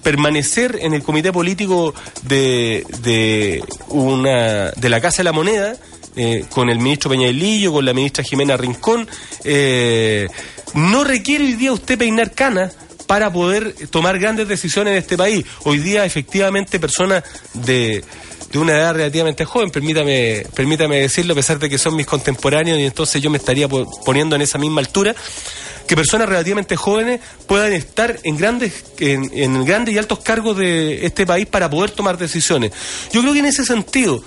permanecer 0.03 0.79
en 0.81 0.95
el 0.95 1.03
comité 1.03 1.33
político 1.33 1.95
de, 2.23 2.87
de, 3.01 3.65
una, 3.89 4.71
de 4.71 4.89
la 4.89 5.01
Casa 5.01 5.19
de 5.19 5.25
la 5.25 5.33
Moneda, 5.33 5.77
eh, 6.17 6.45
con 6.49 6.71
el 6.71 6.79
ministro 6.79 7.11
Peñailillo, 7.11 7.73
con 7.73 7.85
la 7.85 7.93
ministra 7.93 8.23
Jimena 8.23 8.57
Rincón, 8.57 9.09
eh, 9.43 10.29
no 10.75 11.05
requiere 11.05 11.45
hoy 11.45 11.55
día 11.55 11.73
usted 11.73 11.99
peinar 11.99 12.33
canas 12.33 12.77
para 13.07 13.33
poder 13.33 13.75
tomar 13.91 14.19
grandes 14.19 14.49
decisiones 14.49 14.93
en 14.93 14.99
este 14.99 15.17
país. 15.17 15.45
Hoy 15.65 15.79
día, 15.79 16.05
efectivamente, 16.05 16.81
personas 16.81 17.23
de, 17.53 18.03
de 18.51 18.59
una 18.59 18.73
edad 18.73 18.95
relativamente 18.95 19.45
joven, 19.45 19.71
permítame, 19.71 20.47
permítame 20.55 21.01
decirlo, 21.01 21.33
a 21.33 21.37
pesar 21.37 21.59
de 21.59 21.69
que 21.69 21.79
son 21.79 21.97
mis 21.97 22.07
contemporáneos, 22.07 22.79
y 22.79 22.85
entonces 22.85 23.21
yo 23.23 23.31
me 23.31 23.39
estaría 23.39 23.69
poniendo 23.69 24.37
en 24.37 24.43
esa 24.43 24.59
misma 24.59 24.81
altura, 24.81 25.15
que 25.87 25.97
personas 25.97 26.29
relativamente 26.29 26.77
jóvenes 26.77 27.21
puedan 27.47 27.73
estar 27.73 28.19
en 28.23 28.37
grandes, 28.39 28.85
en, 28.99 29.31
en 29.35 29.65
grandes 29.65 29.95
y 29.95 29.99
altos 29.99 30.21
cargos 30.21 30.57
de 30.57 31.05
este 31.05 31.27
país 31.27 31.47
para 31.47 31.69
poder 31.69 31.91
tomar 31.91 32.17
decisiones. 32.17 32.73
Yo 33.13 33.21
creo 33.21 33.35
que 33.35 33.41
en 33.41 33.47
ese 33.47 33.65
sentido, 33.65 34.23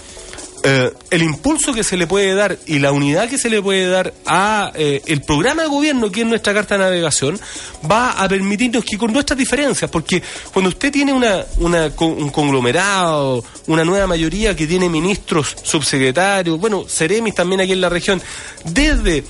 eh, 0.64 0.92
el 1.12 1.24
impulso 1.24 1.74
que 1.74 1.84
se 1.84 1.98
le 1.98 2.08
puede 2.08 2.34
dar 2.34 2.58
y 2.66 2.80
la 2.80 2.92
unidad 2.92 3.30
que 3.30 3.38
se 3.38 3.50
le 3.50 3.62
puede 3.62 3.88
dar 3.88 4.14
a 4.26 4.72
eh, 4.76 5.02
el 5.06 5.22
programa 5.22 5.62
de 5.62 5.68
gobierno 5.68 6.12
que 6.12 6.22
es 6.22 6.28
nuestra 6.28 6.54
carta 6.54 6.76
de 6.76 6.84
navegación 6.84 7.40
va 7.90 8.12
a 8.12 8.28
permitirnos 8.28 8.84
que 8.84 8.98
con 8.98 9.14
nuestras 9.14 9.38
diferencias, 9.38 9.90
porque 9.92 10.22
cuando 10.52 10.70
usted 10.70 10.92
tiene 10.92 11.14
una, 11.14 11.46
una, 11.58 11.92
un 12.00 12.30
conglomerado, 12.30 13.44
una 13.68 13.84
nueva 13.84 14.08
mayoría 14.08 14.56
que 14.56 14.66
tiene 14.66 14.90
ministros, 14.90 15.56
subsecretarios, 15.62 16.60
bueno, 16.60 16.86
Ceremis 16.88 17.36
también 17.36 17.62
aquí 17.62 17.74
en 17.74 17.82
la 17.82 17.90
región, 17.90 18.22
desde 18.66 19.24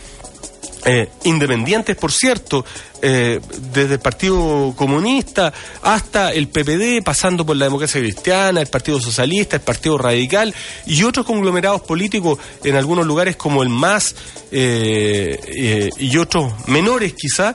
eh, 0.86 1.10
independientes, 1.26 1.98
por 1.98 2.12
cierto, 2.12 2.64
eh, 3.02 3.40
desde 3.74 3.96
el 3.96 4.00
Partido 4.00 4.74
Comunista 4.76 5.54
hasta 5.82 6.34
el 6.34 6.48
PPD, 6.48 7.04
pasando 7.04 7.46
por 7.46 7.56
la 7.56 7.66
democracia 7.66 8.02
cristiana, 8.02 8.60
el 8.60 8.68
Partido 8.68 9.00
Socialista, 9.00 9.56
el 9.56 9.62
Partido 9.62 9.98
Radical 9.98 10.54
y 10.86 11.04
otros 11.04 11.26
conglomerados 11.26 11.82
políticos 11.82 12.40
en 12.64 12.76
algunos 12.76 13.06
lugares 13.06 13.36
como 13.36 13.62
el 13.62 13.70
MAS 13.70 14.16
eh, 14.52 15.90
y 15.98 16.18
otros 16.18 16.54
menores 16.68 17.14
quizá, 17.14 17.54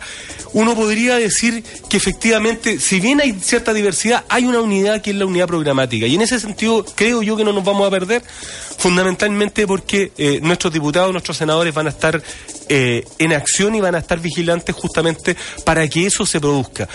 uno 0.53 0.75
podría 0.77 1.17
decir 1.17 1.65
que 1.89 1.97
efectivamente, 1.97 2.79
si 2.79 3.01
bien 3.01 3.21
hay 3.21 3.33
cierta 3.41 3.73
diversidad, 3.73 4.25
hay 4.29 4.45
una 4.45 4.61
unidad 4.61 5.01
que 5.01 5.11
es 5.11 5.17
la 5.17 5.27
unidad 5.27 5.47
programática. 5.47 6.07
Y 6.07 6.15
en 6.15 6.23
ese 6.23 6.39
sentido 6.39 6.85
creo 6.95 7.23
yo 7.23 7.37
que 7.37 7.45
no 7.45 7.53
nos 7.53 7.65
vamos 7.65 7.87
a 7.87 7.91
perder, 7.91 8.23
fundamentalmente 8.79 9.67
porque 9.67 10.41
nuestros 10.43 10.73
diputados, 10.73 11.13
nuestros 11.13 11.37
senadores 11.37 11.73
van 11.75 11.87
a 11.87 11.91
estar 11.91 12.23
eh, 12.75 13.05
en 13.19 13.33
acción 13.33 13.75
y 13.75 13.81
van 13.81 13.95
a 13.95 13.99
estar 13.99 14.19
vigilantes 14.19 14.75
justamente 14.75 15.32
para 15.65 15.89
que 15.89 16.07
eso 16.07 16.27
se 16.27 16.41
produzca. 16.41 16.89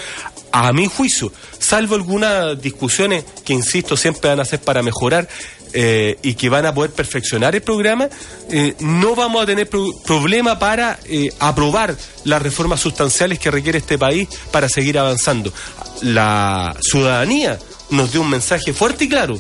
A 0.52 0.71
mi 0.73 0.88
juicio, 0.88 1.32
salvo 1.60 1.95
algunas 1.95 2.60
discusiones 2.62 3.26
que, 3.43 3.54
insisto, 3.54 3.97
siempre 3.97 4.30
van 4.30 4.39
a 4.39 4.45
ser 4.45 4.62
para 4.62 4.82
mejorar, 4.82 5.28
eh, 5.73 6.17
y 6.21 6.36
que 6.36 6.50
van 6.50 6.65
a 6.65 6.73
poder 6.73 6.91
perfeccionar 6.91 7.54
el 7.54 7.62
programa, 7.62 8.08
eh, 8.50 8.76
no 8.80 9.15
vamos 9.15 9.43
a 9.43 9.45
tener 9.45 9.69
problema 9.69 10.58
para 10.58 10.97
aprobar 11.39 11.95
las 12.23 12.41
reformas 12.41 12.80
sustanciales 12.80 13.38
que 13.38 13.52
requiere 13.52 13.80
este 13.80 13.97
país 13.97 14.30
para 14.52 14.69
seguir 14.69 14.97
avanzando. 14.97 15.52
La 16.02 16.76
ciudadanía 16.82 17.60
nos 17.89 18.12
dio 18.12 18.21
un 18.21 18.30
mensaje 18.30 18.73
fuerte 18.73 19.06
y 19.06 19.10
claro. 19.10 19.39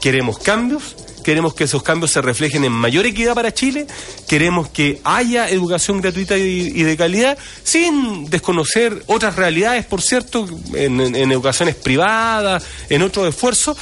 Queremos 0.00 0.38
cambios, 0.38 0.95
queremos 1.26 1.54
que 1.54 1.64
esos 1.64 1.82
cambios 1.82 2.12
se 2.12 2.22
reflejen 2.22 2.64
en 2.64 2.70
mayor 2.70 3.04
equidad 3.04 3.34
para 3.34 3.52
Chile, 3.52 3.88
queremos 4.28 4.68
que 4.68 5.00
haya 5.02 5.50
educación 5.50 6.00
gratuita 6.00 6.38
y, 6.38 6.70
de 6.70 6.96
calidad, 6.96 7.36
sin 7.64 8.30
desconocer 8.30 9.02
otras 9.06 9.34
realidades, 9.34 9.84
por 9.86 10.00
cierto, 10.02 10.48
en, 10.72 11.00
educaciones 11.16 11.74
privadas, 11.74 12.64
en 12.88 13.02
otros 13.02 13.28
esfuerzos, 13.28 13.76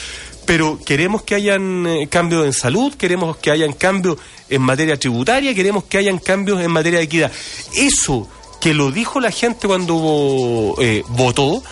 pero 0.46 0.78
queremos 0.87 1.22
que 1.22 1.35
hayan 1.35 1.87
eh, 1.87 2.09
cambios 2.09 2.46
en 2.46 2.54
salud, 2.54 2.94
queremos 2.94 3.37
que 3.37 3.50
hayan 3.50 3.74
cambios 3.74 4.16
en 4.48 4.62
materia 4.62 4.98
tributaria, 4.98 5.54
queremos 5.54 5.85
que 5.85 5.98
hayan 5.98 6.18
cambios 6.18 6.62
en 6.62 6.70
materia 6.70 7.00
de 7.00 7.04
equidad. 7.04 7.30
Eso 7.74 8.26
que 8.59 8.72
lo 8.72 8.90
dijo 8.90 9.20
la 9.20 9.30
gente 9.30 9.66
cuando 9.66 10.76
eh, 10.80 11.02
votó, 11.11 11.62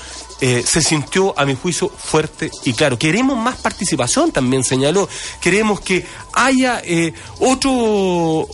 eh, 0.45 0.65
se 0.67 0.83
sintió, 0.83 1.39
a 1.39 1.47
mi 1.47 1.55
juicio, 1.55 1.89
fuerte 1.89 2.51
y 2.65 2.73
claro. 2.73 2.99
Queremos 2.99 3.39
más 3.39 3.59
participación, 3.59 4.33
también 4.33 4.65
señaló. 4.65 5.09
Queremos 5.41 5.81
que 5.81 6.05
haya 6.33 6.83
eh, 6.85 7.13
otro, 7.39 7.73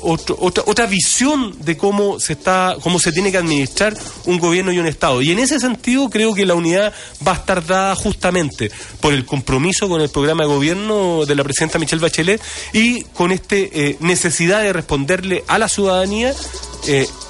otra, 0.02 0.34
otra 0.66 0.84
visión 0.84 1.56
de 1.60 1.78
cómo 1.78 2.20
se 2.20 2.34
está, 2.34 2.76
cómo 2.82 2.98
se 2.98 3.10
tiene 3.10 3.32
que 3.32 3.38
administrar 3.38 3.96
un 4.26 4.38
gobierno 4.38 4.70
y 4.70 4.78
un 4.78 4.86
Estado. 4.86 5.22
Y 5.22 5.32
en 5.32 5.38
ese 5.38 5.58
sentido 5.58 6.10
creo 6.10 6.34
que 6.34 6.44
la 6.44 6.54
unidad 6.54 6.92
va 7.26 7.32
a 7.32 7.36
estar 7.36 7.64
dada 7.64 7.94
justamente 7.94 8.70
por 9.00 9.14
el 9.14 9.24
compromiso 9.24 9.88
con 9.88 10.02
el 10.02 10.10
programa 10.10 10.42
de 10.42 10.50
gobierno 10.50 11.24
de 11.24 11.34
la 11.36 11.42
presidenta 11.42 11.78
Michelle 11.78 12.02
Bachelet 12.02 12.42
y 12.74 13.00
con 13.04 13.32
esta 13.32 13.56
eh, 13.56 13.96
necesidad 14.00 14.60
de 14.60 14.74
responderle 14.74 15.42
a 15.46 15.56
la 15.56 15.70
ciudadanía 15.70 16.34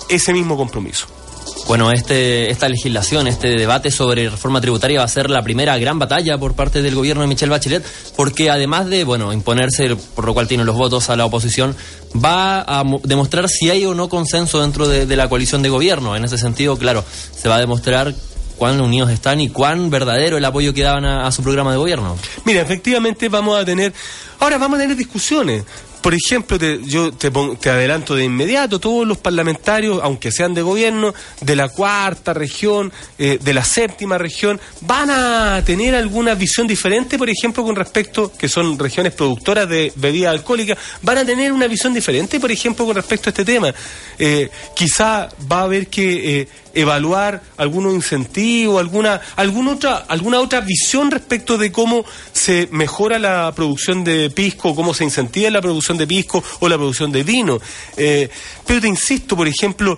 ese 0.08 0.32
mismo 0.32 0.56
compromiso. 0.56 1.17
Bueno, 1.66 1.92
este, 1.92 2.50
esta 2.50 2.68
legislación, 2.68 3.26
este 3.26 3.48
debate 3.48 3.90
sobre 3.90 4.30
reforma 4.30 4.60
tributaria 4.60 5.00
va 5.00 5.04
a 5.04 5.08
ser 5.08 5.28
la 5.28 5.42
primera 5.42 5.76
gran 5.76 5.98
batalla 5.98 6.38
por 6.38 6.54
parte 6.54 6.80
del 6.80 6.94
gobierno 6.94 7.22
de 7.22 7.28
Michelle 7.28 7.50
Bachelet, 7.50 7.84
porque 8.16 8.50
además 8.50 8.86
de, 8.86 9.04
bueno, 9.04 9.32
imponerse, 9.32 9.94
por 10.14 10.24
lo 10.24 10.32
cual 10.32 10.48
tiene 10.48 10.64
los 10.64 10.76
votos 10.76 11.10
a 11.10 11.16
la 11.16 11.26
oposición, 11.26 11.76
va 12.16 12.60
a 12.60 12.84
demostrar 13.04 13.48
si 13.48 13.68
hay 13.68 13.84
o 13.84 13.94
no 13.94 14.08
consenso 14.08 14.62
dentro 14.62 14.88
de, 14.88 15.16
la 15.16 15.28
coalición 15.28 15.62
de 15.62 15.68
gobierno. 15.68 16.16
En 16.16 16.24
ese 16.24 16.38
sentido, 16.38 16.76
claro, 16.78 17.04
se 17.36 17.48
va 17.48 17.56
a 17.56 17.60
demostrar 17.60 18.14
cuán 18.56 18.80
unidos 18.80 19.10
están 19.10 19.40
y 19.40 19.50
cuán 19.50 19.90
verdadero 19.90 20.38
el 20.38 20.44
apoyo 20.44 20.72
que 20.72 20.82
daban 20.82 21.04
a, 21.04 21.26
a, 21.26 21.32
su 21.32 21.42
programa 21.42 21.72
de 21.72 21.76
gobierno. 21.76 22.16
Mira, 22.44 22.62
efectivamente 22.62 23.28
vamos 23.28 23.58
a 23.58 23.64
tener, 23.64 23.92
ahora 24.40 24.56
vamos 24.56 24.78
a 24.78 24.82
tener 24.82 24.96
discusiones 24.96 25.64
por 26.00 26.14
ejemplo, 26.14 26.58
te, 26.58 26.80
yo 26.84 27.12
te, 27.12 27.30
te, 27.30 27.70
adelanto 27.70 28.14
de 28.14 28.24
inmediato, 28.24 28.78
todos 28.78 29.06
los 29.06 29.18
parlamentarios, 29.18 30.00
aunque 30.02 30.30
sean 30.30 30.54
de 30.54 30.62
gobierno, 30.62 31.14
de 31.40 31.56
la 31.56 31.68
cuarta 31.68 32.34
región, 32.34 32.92
eh, 33.18 33.38
de 33.40 33.54
la 33.54 33.64
séptima 33.64 34.18
región, 34.18 34.60
van 34.82 35.10
a 35.10 35.62
tener 35.64 35.94
alguna 35.94 36.34
visión 36.34 36.66
diferente, 36.66 37.18
por 37.18 37.28
ejemplo, 37.28 37.64
con 37.64 37.76
respecto, 37.76 38.32
que 38.32 38.48
son 38.48 38.78
regiones 38.78 39.12
productoras 39.12 39.68
de 39.68 39.92
bebidas 39.96 40.32
alcohólicas, 40.32 40.78
van 41.02 41.18
a 41.18 41.24
tener 41.24 41.52
una 41.52 41.66
visión 41.66 41.94
diferente, 41.94 42.38
por 42.40 42.52
ejemplo, 42.52 42.84
con 42.84 42.94
respecto 42.94 43.28
a 43.28 43.30
este 43.30 43.44
tema. 43.44 43.74
Eh, 44.18 44.50
quizá 44.74 45.28
va 45.50 45.60
a 45.60 45.62
haber 45.64 45.88
que 45.88 46.40
eh, 46.40 46.48
evaluar 46.74 47.42
algunos 47.56 47.94
incentivos, 47.94 48.80
alguna, 48.80 49.20
alguna, 49.36 49.72
otra, 49.72 49.96
alguna 50.08 50.40
otra 50.40 50.60
visión 50.60 51.10
respecto 51.10 51.58
de 51.58 51.72
cómo 51.72 52.04
se 52.32 52.68
mejora 52.70 53.18
la 53.18 53.52
producción 53.54 54.04
de 54.04 54.30
pisco, 54.30 54.74
cómo 54.74 54.94
se 54.94 55.04
incentiva 55.04 55.50
la 55.50 55.60
producción 55.60 55.87
de 55.96 56.06
pisco 56.06 56.42
o 56.60 56.68
la 56.68 56.76
producción 56.76 57.12
de 57.12 57.22
vino. 57.22 57.60
Eh, 57.96 58.28
pero 58.66 58.80
te 58.80 58.88
insisto, 58.88 59.36
por 59.36 59.48
ejemplo, 59.48 59.96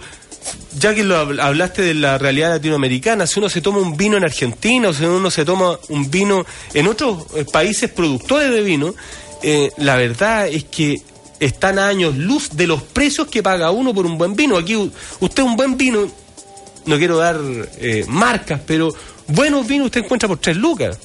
ya 0.79 0.95
que 0.95 1.03
lo 1.03 1.17
hablaste 1.17 1.83
de 1.83 1.95
la 1.95 2.19
realidad 2.19 2.51
latinoamericana, 2.51 3.27
si 3.27 3.41
uno 3.41 3.49
se 3.49 3.61
toma 3.61 3.79
un 3.79 3.97
vino 3.97 4.17
en 4.17 4.25
Argentina 4.25 4.89
o 4.89 4.95
si 4.95 5.05
uno 5.05 5.31
se 5.31 5.45
toma 5.45 5.79
un 5.89 6.11
vino 6.11 6.45
en 6.75 6.87
otros 6.87 7.27
eh, 7.35 7.45
países 7.51 7.91
productores 7.91 8.51
de 8.51 8.63
vino, 8.63 8.95
eh, 9.43 9.71
la 9.79 9.97
verdad 9.97 10.47
es 10.47 10.65
que 10.65 10.97
están 11.41 11.79
a 11.79 11.89
años 11.89 12.17
luz 12.17 12.51
de 12.53 12.67
los 12.67 12.83
precios 12.83 13.29
que 13.29 13.43
paga 13.43 13.71
uno 13.71 13.95
por 13.95 14.07
un 14.07 14.19
buen 14.19 14.37
vino. 14.37 14.57
Aquí 14.59 14.77
usted 15.21 15.43
un 15.43 15.57
buen 15.57 15.77
vino 15.77 16.07
no 16.87 16.99
quiero 16.99 17.19
dar 17.19 17.39
marcas, 18.09 18.61
pero 18.67 18.91
buenos 19.27 19.67
vinos 19.67 19.87
usted 19.87 20.03
encuentra 20.03 20.29
por 20.29 20.39
3 20.39 20.57
lucas. 20.57 20.99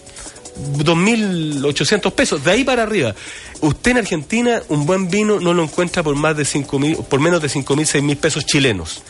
2.800 0.56 2.12
pesos, 2.13 2.44
de 2.44 2.52
ahí 2.52 2.63
para 2.63 2.84
arriba. 2.84 3.15
Usted 3.62 3.91
en 3.91 3.98
Argentina 3.98 4.62
un 4.70 4.86
buen 4.86 5.10
vino 5.10 5.39
no 5.39 5.54
lo 5.54 5.63
encuentra 5.63 6.04
por 6.04 6.15
más 6.15 6.36
de 6.38 6.46
cinco 6.46 6.80
mil, 6.80 6.98
por 6.98 7.20
menos 7.20 7.41
de 7.41 7.48
5.000, 7.48 8.02
6.000 8.02 8.18
pesos 8.18 8.46
chilenos. 8.46 9.02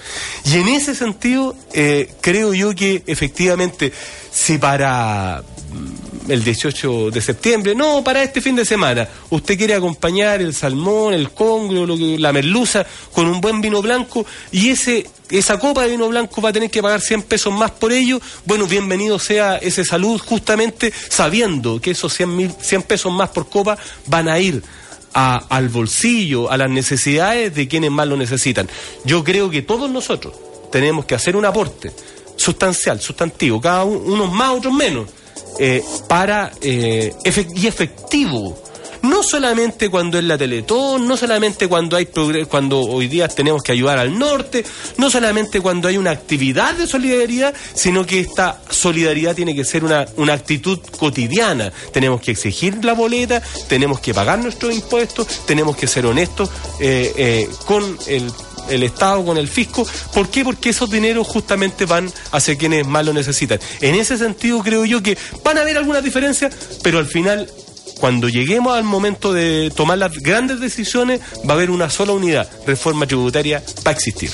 Y 0.46 0.58
en 0.58 0.68
ese 0.70 0.96
sentido, 0.96 1.56
eh, 1.74 2.14
creo 2.22 2.54
yo 2.54 2.74
que 2.76 3.04
efectivamente, 3.08 3.92
si 4.32 4.58
para 4.58 5.44
el 6.28 6.44
18 6.44 7.12
de 7.12 7.22
septiembre, 7.22 7.76
no, 7.76 8.04
para 8.04 8.24
este 8.24 8.42
fin 8.42 8.56
de 8.56 8.66
semana. 8.66 9.08
Usted 9.30 9.58
quiere 9.58 9.76
acompañar 9.76 10.42
el 10.42 10.54
salmón, 10.54 11.14
el 11.14 11.32
congrio, 11.32 11.86
la 12.18 12.34
merluza 12.34 12.86
con 13.12 13.28
un 13.28 13.42
buen 13.42 13.62
vino 13.62 13.82
blanco 13.82 14.26
y 14.52 14.70
ese 14.70 15.08
esa 15.30 15.58
copa 15.58 15.84
de 15.84 15.90
vino 15.90 16.08
blanco 16.08 16.40
va 16.40 16.50
a 16.50 16.54
tener 16.54 16.70
que 16.70 16.84
pagar 16.84 17.02
100 17.02 17.24
pesos 17.24 17.54
más 17.54 17.72
por 17.72 17.92
ello. 17.92 18.22
Bueno, 18.46 18.68
bienvenido 18.68 19.18
sea 19.18 19.58
ese 19.58 19.84
salud 19.84 20.22
justamente 20.24 20.94
sabiendo 21.10 21.82
que 21.82 21.92
esos 21.92 22.14
100, 22.14 22.36
mil, 22.36 22.54
100 22.60 22.84
pesos 22.84 23.12
más 23.12 23.30
por 23.30 23.50
copa 23.50 23.78
van 24.06 24.30
a 24.30 24.40
ir 24.40 24.62
al 25.14 25.70
bolsillo, 25.70 26.52
a 26.52 26.58
las 26.58 26.70
necesidades 26.70 27.56
de 27.56 27.68
quienes 27.68 27.90
más 27.90 28.08
lo 28.08 28.18
necesitan. 28.18 28.70
Yo 29.06 29.24
creo 29.24 29.50
que 29.50 29.62
todos 29.62 29.90
nosotros 29.90 30.34
tenemos 30.72 31.06
que 31.06 31.16
hacer 31.16 31.36
un 31.38 31.46
aporte 31.46 31.92
sustancial, 32.36 33.00
sustantivo, 33.00 33.62
cada 33.62 33.86
uno 33.86 34.14
unos 34.14 34.34
más, 34.34 34.52
otros 34.52 34.74
menos 34.74 35.10
eh, 35.60 35.84
para 36.08 36.52
eh, 36.62 37.14
y 37.56 37.68
efectivo. 37.68 38.58
No 39.02 39.22
solamente 39.22 39.90
cuando 39.90 40.18
es 40.18 40.24
la 40.24 40.36
Teletón, 40.36 41.08
no 41.08 41.16
solamente 41.16 41.68
cuando 41.68 41.96
hay 41.96 42.08
cuando 42.50 42.80
hoy 42.80 43.08
día 43.08 43.28
tenemos 43.28 43.62
que 43.62 43.72
ayudar 43.72 44.00
al 44.00 44.18
norte, 44.18 44.66
no 44.98 45.12
solamente 45.12 45.62
cuando 45.62 45.88
hay 45.88 45.98
una 45.98 46.10
actividad 46.10 46.74
de 46.74 46.88
solidaridad, 46.88 47.54
sino 47.76 48.04
que 48.04 48.20
esta 48.20 48.62
solidaridad 48.68 49.36
tiene 49.36 49.54
que 49.54 49.64
ser 49.64 49.84
una, 49.84 50.08
una 50.18 50.34
actitud 50.34 50.80
cotidiana. 50.98 51.72
Tenemos 51.94 52.20
que 52.20 52.32
exigir 52.32 52.84
la 52.84 52.94
boleta, 52.94 53.44
tenemos 53.68 54.00
que 54.00 54.12
pagar 54.12 54.40
nuestros 54.40 54.74
impuestos, 54.74 55.46
tenemos 55.46 55.78
que 55.78 55.86
ser 55.86 56.08
honestos 56.08 56.50
eh, 56.80 57.48
con 57.68 58.00
el 58.08 58.32
el 58.70 58.84
Estado, 58.84 59.26
con 59.26 59.38
el 59.38 59.48
fisco. 59.48 59.88
¿Por 60.14 60.30
qué? 60.30 60.44
Porque 60.44 60.70
esos 60.70 60.90
dineros 60.90 61.28
justamente 61.28 61.86
van 61.86 62.12
hacia 62.32 62.58
quienes 62.58 62.86
más 62.86 63.06
lo 63.06 63.14
necesitan. 63.14 63.60
En 63.82 63.96
ese 63.96 64.18
sentido 64.18 64.62
creo 64.64 64.86
yo 64.86 65.02
que 65.02 65.18
van 65.44 65.58
a 65.58 65.62
haber 65.62 65.78
algunas 65.78 66.04
diferencias, 66.04 66.54
pero 66.84 67.00
al 67.00 67.06
final 67.06 67.50
cuando 68.00 68.28
lleguemos 68.30 68.76
al 68.76 68.84
momento 68.84 69.34
de 69.34 69.72
tomar 69.76 69.98
las 69.98 70.14
grandes 70.20 70.60
decisiones, 70.60 71.22
va 71.48 71.54
a 71.54 71.58
haber 71.58 71.72
una 71.72 71.90
sola 71.90 72.14
unidad. 72.14 72.50
Reforma 72.68 73.08
tributaria 73.08 73.64
va 73.86 73.92
a 73.92 73.94
existir. 73.94 74.32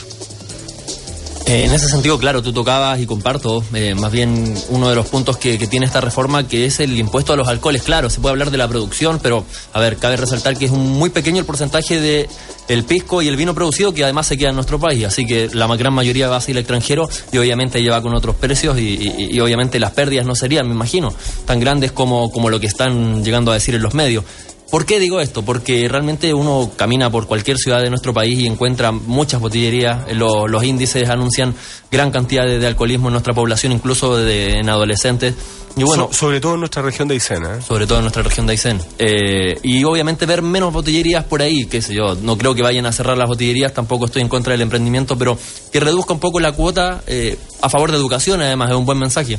Eh, 1.48 1.66
en 1.66 1.74
ese 1.74 1.88
sentido, 1.88 2.18
claro, 2.20 2.42
tú 2.42 2.54
tocabas 2.54 3.00
y 3.00 3.06
comparto 3.06 3.64
eh, 3.74 3.96
más 3.96 4.12
bien 4.12 4.56
uno 4.70 4.90
de 4.90 4.96
los 4.96 5.08
puntos 5.08 5.38
que, 5.38 5.58
tiene 5.68 5.86
esta 5.86 6.02
reforma, 6.02 6.48
que 6.48 6.66
es 6.66 6.80
el 6.80 6.98
impuesto 6.98 7.34
a 7.34 7.36
los 7.36 7.48
alcoholes. 7.48 7.84
Claro, 7.84 8.10
se 8.10 8.20
puede 8.20 8.32
hablar 8.32 8.52
de 8.52 8.58
la 8.58 8.68
producción, 8.68 9.20
pero 9.22 9.46
a 9.74 9.80
ver, 9.80 9.98
cabe 9.98 10.18
resaltar 10.18 10.58
que 10.58 10.66
es 10.66 10.72
un 10.72 10.92
muy 10.92 11.10
pequeño 11.10 11.40
el 11.40 11.46
porcentaje 11.46 12.00
de 12.00 12.30
el 12.68 12.84
pisco 12.86 13.22
y 13.22 13.28
el 13.28 13.36
vino 13.36 13.54
producido 13.54 13.94
que 13.94 14.04
además 14.04 14.28
se 14.28 14.38
queda 14.38 14.50
en 14.50 14.56
nuestro 14.56 14.80
país, 14.80 15.04
así 15.06 15.26
que 15.26 15.50
la 15.52 15.68
gran 15.76 15.94
mayoría 15.94 16.30
va 16.30 16.38
a 16.38 16.42
ser 16.42 16.58
extranjero 16.58 17.10
y 17.32 17.38
obviamente 17.38 17.82
lleva 17.82 18.02
con 18.02 18.16
otros 18.16 18.36
precios 18.36 18.80
y, 18.80 19.40
obviamente 19.40 19.80
las 19.80 19.92
pérdidas 19.92 20.26
no 20.26 20.36
serían, 20.36 20.68
me 20.68 20.74
imagino, 20.74 21.14
tan 21.46 21.60
grandes 21.60 21.92
como, 21.92 22.32
como 22.32 22.50
lo 22.50 22.60
que 22.60 22.68
están 22.68 23.24
llegando 23.24 23.52
a 23.52 23.56
decir 23.56 23.76
en 23.76 23.82
los 23.82 23.94
medios. 23.94 24.24
¿Por 24.72 24.86
qué 24.86 25.02
digo 25.02 25.20
esto? 25.20 25.44
Porque 25.44 25.90
realmente 25.90 26.34
uno 26.34 26.72
camina 26.78 27.10
por 27.12 27.28
cualquier 27.28 27.58
ciudad 27.58 27.82
de 27.82 27.90
nuestro 27.90 28.14
país 28.14 28.40
y 28.40 28.48
encuentra 28.48 28.94
muchas 28.94 29.42
botillerías. 29.42 30.10
Los, 30.16 30.64
índices 30.64 31.10
anuncian 31.10 31.54
gran 31.92 32.10
cantidad 32.10 32.46
de, 32.46 32.66
alcoholismo 32.66 33.10
en 33.10 33.14
nuestra 33.14 33.34
población, 33.34 33.74
incluso 33.74 34.26
en 34.26 34.70
adolescentes. 34.70 35.36
Y 35.76 35.84
bueno, 35.84 36.10
sobre 36.14 36.40
todo 36.40 36.54
en 36.54 36.62
nuestra 36.62 36.82
región 36.82 37.10
de 37.10 37.16
Aysén. 37.16 37.44
¿eh? 37.44 37.62
Sobre 37.62 37.86
todo 37.86 37.98
en 37.98 38.06
nuestra 38.06 38.24
región 38.24 38.48
de 38.48 38.52
Aysén. 38.52 38.80
Eh, 38.98 39.60
y 39.62 39.84
obviamente 39.84 40.26
ver 40.26 40.42
menos 40.42 40.72
botillerías 40.72 41.26
por 41.26 41.42
ahí, 41.42 41.66
qué 41.66 41.82
sé 41.82 41.94
yo. 41.94 42.16
No 42.16 42.38
creo 42.38 42.56
que 42.56 42.62
vayan 42.62 42.86
a 42.86 42.94
cerrar 42.94 43.18
las 43.18 43.28
botillerías, 43.28 43.74
tampoco 43.74 44.06
estoy 44.06 44.22
en 44.22 44.30
contra 44.30 44.54
del 44.54 44.62
emprendimiento, 44.62 45.18
pero 45.18 45.38
que 45.70 45.82
reduzca 45.82 46.14
un 46.14 46.22
poco 46.22 46.40
la 46.40 46.54
cuota 46.54 47.04
eh, 47.08 47.38
a 47.62 47.70
favor 47.70 47.92
de 47.92 47.98
educación, 47.98 48.42
además, 48.42 48.70
es 48.70 48.78
un 48.78 48.86
buen 48.86 49.00
mensaje. 49.00 49.38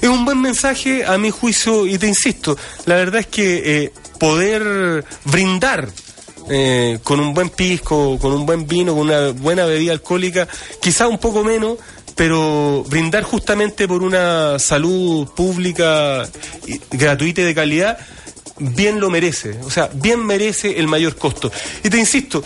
Es 0.00 0.08
un 0.08 0.24
buen 0.24 0.40
mensaje, 0.40 1.04
a 1.04 1.18
mi 1.18 1.30
juicio, 1.30 1.84
y 1.84 1.98
te 1.98 2.06
insisto, 2.06 2.56
la 2.86 2.94
verdad 2.94 3.20
es 3.20 3.26
que 3.26 3.92
poder 4.18 5.04
brindar 5.24 5.88
eh, 6.50 6.98
con 7.02 7.20
un 7.20 7.34
buen 7.34 7.50
pisco, 7.50 8.18
con 8.18 8.32
un 8.32 8.46
buen 8.46 8.66
vino, 8.66 8.94
con 8.94 9.02
una 9.02 9.32
buena 9.32 9.66
bebida 9.66 9.92
alcohólica, 9.92 10.48
quizá 10.80 11.06
un 11.06 11.18
poco 11.18 11.44
menos, 11.44 11.76
pero 12.14 12.84
brindar 12.88 13.22
justamente 13.22 13.86
por 13.86 14.02
una 14.02 14.58
salud 14.58 15.28
pública 15.36 16.28
gratuita 16.90 17.42
y 17.42 17.44
de 17.44 17.54
calidad, 17.54 17.98
bien 18.58 18.98
lo 18.98 19.10
merece, 19.10 19.58
o 19.62 19.70
sea, 19.70 19.90
bien 19.92 20.24
merece 20.24 20.78
el 20.78 20.88
mayor 20.88 21.16
costo. 21.16 21.52
Y 21.84 21.90
te 21.90 21.98
insisto, 21.98 22.42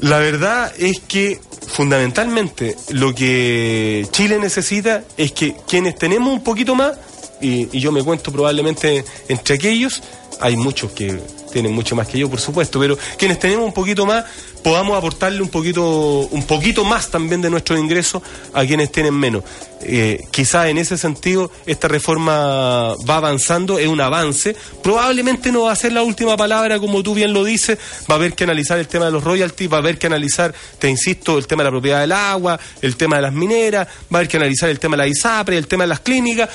la 0.00 0.18
verdad 0.18 0.72
es 0.76 1.00
que 1.00 1.40
fundamentalmente 1.68 2.76
lo 2.90 3.14
que 3.14 4.06
Chile 4.10 4.38
necesita 4.38 5.04
es 5.16 5.32
que 5.32 5.56
quienes 5.66 5.96
tenemos 5.96 6.32
un 6.32 6.42
poquito 6.42 6.74
más, 6.74 6.98
y, 7.40 7.68
y 7.76 7.80
yo 7.80 7.92
me 7.92 8.02
cuento 8.02 8.32
probablemente 8.32 9.04
entre 9.28 9.54
aquellos, 9.54 10.02
hay 10.40 10.56
muchos 10.56 10.92
que 10.92 11.20
tienen 11.52 11.72
mucho 11.72 11.96
más 11.96 12.06
que 12.06 12.18
yo, 12.18 12.28
por 12.28 12.40
supuesto, 12.40 12.78
pero 12.78 12.98
quienes 13.16 13.38
tenemos 13.38 13.64
un 13.64 13.72
poquito 13.72 14.04
más, 14.04 14.24
podamos 14.62 14.98
aportarle 14.98 15.40
un 15.40 15.48
poquito, 15.48 16.28
un 16.30 16.42
poquito 16.42 16.84
más 16.84 17.08
también 17.08 17.40
de 17.40 17.48
nuestros 17.48 17.78
ingresos 17.78 18.22
a 18.52 18.64
quienes 18.66 18.92
tienen 18.92 19.14
menos. 19.14 19.44
Eh, 19.80 20.20
quizás 20.30 20.66
en 20.66 20.78
ese 20.78 20.98
sentido 20.98 21.50
esta 21.66 21.86
reforma 21.86 22.94
va 23.08 23.16
avanzando, 23.16 23.78
es 23.78 23.86
un 23.86 24.00
avance. 24.00 24.56
Probablemente 24.82 25.52
no 25.52 25.62
va 25.62 25.72
a 25.72 25.76
ser 25.76 25.92
la 25.92 26.02
última 26.02 26.36
palabra, 26.36 26.78
como 26.78 27.02
tú 27.02 27.14
bien 27.14 27.32
lo 27.32 27.44
dices. 27.44 27.78
Va 28.10 28.16
a 28.16 28.18
haber 28.18 28.34
que 28.34 28.44
analizar 28.44 28.78
el 28.78 28.88
tema 28.88 29.06
de 29.06 29.12
los 29.12 29.22
royalties, 29.22 29.72
va 29.72 29.76
a 29.76 29.80
haber 29.80 29.98
que 29.98 30.08
analizar, 30.08 30.52
te 30.78 30.90
insisto, 30.90 31.38
el 31.38 31.46
tema 31.46 31.62
de 31.62 31.68
la 31.68 31.70
propiedad 31.70 32.00
del 32.00 32.12
agua, 32.12 32.58
el 32.82 32.96
tema 32.96 33.16
de 33.16 33.22
las 33.22 33.32
mineras, 33.32 33.86
va 33.86 33.92
a 34.10 34.16
haber 34.16 34.28
que 34.28 34.36
analizar 34.36 34.68
el 34.68 34.78
tema 34.78 34.96
de 34.96 35.04
la 35.04 35.08
ISAPRE, 35.08 35.56
el 35.56 35.68
tema 35.68 35.84
de 35.84 35.88
las 35.88 36.00
clínicas. 36.00 36.50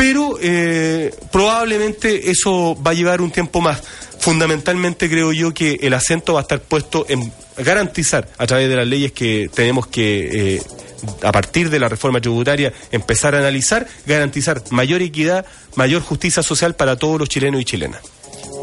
Pero 0.00 0.38
eh, 0.40 1.14
probablemente 1.30 2.30
eso 2.30 2.74
va 2.82 2.92
a 2.92 2.94
llevar 2.94 3.20
un 3.20 3.30
tiempo 3.30 3.60
más. 3.60 3.82
Fundamentalmente 4.18 5.10
creo 5.10 5.30
yo 5.34 5.52
que 5.52 5.78
el 5.82 5.92
acento 5.92 6.32
va 6.32 6.40
a 6.40 6.42
estar 6.42 6.58
puesto 6.58 7.04
en 7.06 7.30
garantizar 7.58 8.26
a 8.38 8.46
través 8.46 8.70
de 8.70 8.76
las 8.76 8.86
leyes 8.86 9.12
que 9.12 9.50
tenemos 9.52 9.86
que 9.88 10.54
eh, 10.56 10.62
a 11.22 11.32
partir 11.32 11.68
de 11.68 11.78
la 11.78 11.90
reforma 11.90 12.18
tributaria 12.18 12.72
empezar 12.90 13.34
a 13.34 13.40
analizar, 13.40 13.86
garantizar 14.06 14.62
mayor 14.70 15.02
equidad, 15.02 15.44
mayor 15.74 16.00
justicia 16.00 16.42
social 16.42 16.74
para 16.74 16.96
todos 16.96 17.18
los 17.18 17.28
chilenos 17.28 17.60
y 17.60 17.66
chilenas 17.66 18.00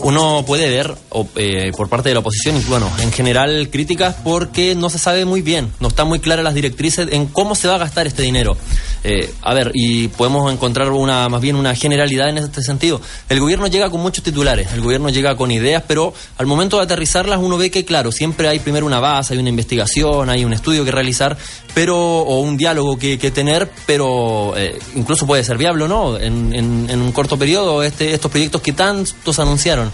uno 0.04 0.44
puede 0.46 0.70
ver 0.70 0.96
eh, 1.36 1.72
por 1.76 1.90
parte 1.90 2.10
de 2.10 2.16
la 2.16 2.20
oposición, 2.20 2.62
bueno, 2.68 2.90
en 3.02 3.12
general 3.12 3.70
críticas 3.72 4.16
porque 4.24 4.76
no 4.76 4.90
se 4.90 5.00
sabe 5.00 5.26
muy 5.26 5.42
bien, 5.42 5.72
no 5.80 5.88
están 5.90 6.08
muy 6.08 6.20
claras 6.20 6.44
las 6.44 6.54
directrices 6.54 7.08
en 7.12 7.28
cómo 7.28 7.56
se 7.56 7.68
va 7.68 7.76
a 7.76 7.80
gastar 7.80 8.08
este 8.08 8.22
dinero. 8.22 8.58
Eh, 9.04 9.32
a 9.42 9.54
ver, 9.54 9.72
y 9.74 10.08
podemos 10.10 10.52
encontrar 10.52 10.92
una 10.92 11.30
más 11.30 11.42
bien 11.42 11.56
una 11.56 11.76
generalidad 11.76 12.30
en 12.30 12.40
este 12.40 12.62
sentido. 12.62 13.00
El 13.30 13.40
gobierno 13.40 13.68
llega 13.68 13.90
con 13.90 14.02
muchos 14.02 14.24
titulares, 14.24 14.74
el 14.74 14.82
gobierno 14.82 15.10
llega 15.10 15.36
con 15.36 15.52
ideas, 15.52 15.84
pero 15.88 16.14
al 16.38 16.46
momento 16.46 16.78
de 16.78 16.84
aterrizarlas 16.84 17.40
uno 17.40 17.58
ve 17.58 17.72
que, 17.72 17.86
claro, 17.86 18.12
siempre 18.12 18.48
hay 18.48 18.60
primero 18.60 18.86
una 18.86 19.00
base, 19.00 19.34
hay 19.34 19.40
una 19.40 19.50
investigación, 19.50 20.30
hay 20.30 20.44
un 20.44 20.54
estudio 20.54 20.84
que 20.84 20.92
realizar, 20.92 21.38
pero 21.74 21.98
o 21.98 22.40
un 22.42 22.58
diálogo 22.58 22.98
que, 22.98 23.18
tener, 23.28 23.70
pero 23.86 24.54
eh, 24.58 24.80
incluso 24.96 25.28
puede 25.28 25.44
ser 25.44 25.58
viable 25.58 25.84
o 25.84 25.88
no 25.88 26.18
en, 26.18 26.54
en 26.54 27.02
un 27.02 27.12
corto 27.12 27.38
periodo 27.38 27.84
este, 27.84 28.14
estos 28.14 28.32
proyectos 28.32 28.62
que 28.62 28.74
tantos 28.74 29.40
anunciaron. 29.40 29.87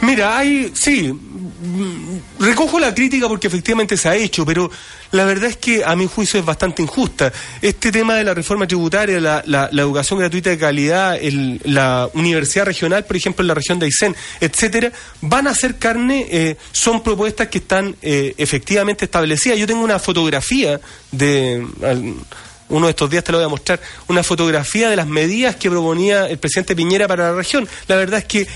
Mira, 0.00 0.38
hay, 0.38 0.70
sí, 0.74 1.12
recojo 2.38 2.78
la 2.78 2.94
crítica 2.94 3.26
porque 3.26 3.48
efectivamente 3.48 3.96
se 3.96 4.08
ha 4.08 4.14
hecho, 4.14 4.46
pero 4.46 4.70
la 5.10 5.24
verdad 5.24 5.50
es 5.50 5.56
que 5.56 5.84
a 5.84 5.96
mi 5.96 6.06
juicio 6.06 6.38
es 6.38 6.46
bastante 6.46 6.82
injusta. 6.82 7.32
Este 7.60 7.90
tema 7.90 8.14
de 8.14 8.22
la 8.22 8.32
reforma 8.32 8.66
tributaria, 8.66 9.18
la, 9.20 9.42
la, 9.44 9.68
educación 9.82 10.20
gratuita 10.20 10.50
de 10.50 10.58
calidad, 10.58 11.18
la 11.64 12.08
universidad 12.14 12.66
regional, 12.66 13.06
por 13.06 13.16
ejemplo, 13.16 13.42
en 13.42 13.48
la 13.48 13.54
región 13.54 13.80
de 13.80 13.86
Aysén, 13.86 14.14
etcétera, 14.40 14.92
van 15.20 15.48
a 15.48 15.54
ser 15.54 15.78
carne, 15.78 16.26
eh, 16.30 16.56
son 16.70 17.02
propuestas 17.02 17.48
que 17.48 17.58
están 17.58 17.96
eh, 18.00 18.34
efectivamente 18.38 19.04
establecidas. 19.04 19.58
Yo 19.58 19.66
tengo 19.66 19.82
una 19.82 19.98
fotografía 19.98 20.80
de 21.10 21.66
uno 22.68 22.86
de 22.86 22.90
estos 22.90 23.10
días 23.10 23.24
te 23.24 23.32
lo 23.32 23.38
voy 23.38 23.46
a 23.46 23.48
mostrar, 23.48 23.80
una 24.08 24.22
fotografía 24.22 24.90
de 24.90 24.96
las 24.96 25.06
medidas 25.06 25.56
que 25.56 25.70
proponía 25.70 26.26
el 26.26 26.38
presidente 26.38 26.76
Piñera 26.76 27.08
para 27.08 27.30
la 27.30 27.36
región. 27.36 27.68
La 27.86 27.96
verdad 27.96 28.20
es 28.20 28.24
que 28.26 28.46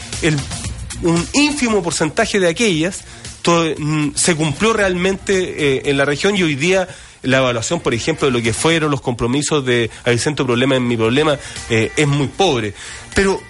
un 1.02 1.26
ínfimo 1.32 1.82
porcentaje 1.82 2.38
de 2.38 2.48
aquellas 2.48 3.02
mm, 3.44 4.10
se 4.14 4.34
cumplió 4.34 4.72
realmente 4.72 5.76
eh, 5.76 5.82
en 5.86 5.96
la 5.96 6.04
región 6.04 6.36
y 6.36 6.42
hoy 6.42 6.54
día 6.54 6.88
la 7.22 7.38
evaluación, 7.38 7.80
por 7.80 7.94
ejemplo, 7.94 8.26
de 8.26 8.32
lo 8.32 8.42
que 8.42 8.52
fueron 8.52 8.90
los 8.90 9.00
compromisos 9.00 9.64
de 9.64 9.90
Vicente 10.06 10.44
Problema 10.44 10.76
en 10.76 10.86
mi 10.86 10.96
problema 10.96 11.38
eh, 11.70 11.92
es 11.96 12.06
muy 12.08 12.26
pobre. 12.26 12.74
Pero 13.14 13.40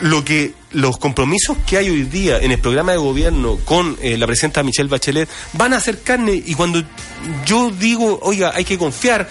lo 0.00 0.24
que 0.24 0.54
los 0.72 0.98
compromisos 0.98 1.56
que 1.66 1.76
hay 1.76 1.90
hoy 1.90 2.02
día 2.02 2.38
en 2.38 2.52
el 2.52 2.58
programa 2.58 2.92
de 2.92 2.98
gobierno 2.98 3.58
con 3.64 3.96
eh, 4.00 4.16
la 4.16 4.26
presidenta 4.26 4.62
Michelle 4.62 4.88
Bachelet 4.88 5.28
van 5.54 5.72
a 5.72 5.80
ser 5.80 6.02
carne 6.02 6.40
y 6.44 6.54
cuando 6.54 6.82
yo 7.46 7.70
digo, 7.70 8.18
oiga, 8.22 8.52
hay 8.54 8.64
que 8.64 8.78
confiar, 8.78 9.28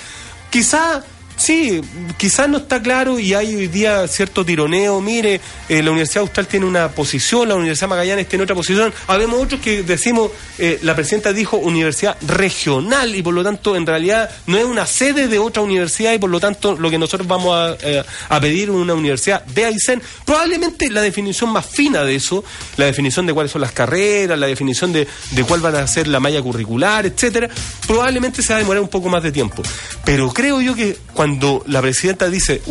Quizá 0.58 1.04
Sí, 1.38 1.82
quizás 2.17 2.50
no 2.50 2.58
está 2.58 2.82
claro 2.82 3.19
y 3.19 3.36
hay 3.36 3.56
hoy 3.56 3.67
día 3.67 4.08
cierto 4.08 4.43
tironeo. 4.43 5.00
Mire, 5.02 5.39
eh, 5.69 5.84
la 5.84 5.91
Universidad 5.91 6.23
Austral 6.23 6.47
tiene 6.47 6.65
una 6.65 6.89
posición, 6.89 7.47
la 7.47 7.56
Universidad 7.56 7.89
Magallanes 7.89 8.28
tiene 8.28 8.43
otra 8.43 8.56
posición. 8.56 8.91
Habemos 9.06 9.43
otros 9.43 9.62
que 9.62 9.84
decimos, 9.84 10.32
eh, 10.58 10.80
la 10.82 10.95
presidenta 10.95 11.32
dijo 11.34 11.58
universidad 11.58 12.17
regional 12.28 13.15
y 13.15 13.21
por 13.21 13.36
lo 13.36 13.43
tanto 13.43 13.76
en 13.76 13.86
realidad 13.86 14.32
no 14.47 14.58
es 14.58 14.65
una 14.65 14.88
sede 14.88 15.28
de 15.28 15.38
otra 15.38 15.62
universidad 15.62 16.13
y 16.13 16.17
por 16.17 16.32
lo 16.32 16.39
tanto 16.39 16.76
lo 16.76 16.89
que 16.89 16.97
nosotros 16.97 17.28
vamos 17.28 17.56
a, 17.56 17.78
eh, 17.88 18.04
a 18.30 18.39
pedir 18.39 18.71
una 18.71 18.95
universidad 18.95 19.45
de 19.45 19.65
Aysén. 19.65 20.02
Probablemente 20.26 20.89
la 20.89 21.02
definición 21.02 21.52
más 21.52 21.67
fina 21.67 22.04
de 22.04 22.15
eso, 22.15 22.43
la 22.78 22.86
definición 22.86 23.28
de 23.28 23.34
cuáles 23.36 23.52
son 23.52 23.62
las 23.62 23.73
carreras, 23.73 24.39
la 24.39 24.47
definición 24.47 24.91
de, 24.91 25.08
de 25.32 25.43
cuál 25.43 25.60
van 25.60 25.76
a 25.76 25.86
ser 25.86 26.08
la 26.08 26.19
malla 26.19 26.41
curricular, 26.41 27.06
etcétera, 27.06 27.47
probablemente 27.86 28.41
se 28.41 28.54
va 28.54 28.56
a 28.58 28.60
demorar 28.60 28.82
un 28.82 28.89
poco 28.89 29.08
más 29.08 29.21
de 29.21 29.32
tiempo. 29.32 29.62
Pero 30.04 30.34
creo 30.34 30.62
yo 30.62 30.73
que 30.73 30.97
cuando 31.13 31.27
cuando 31.28 31.62
la 31.68 31.82
presidenta 31.82 32.30
dice 32.30 32.62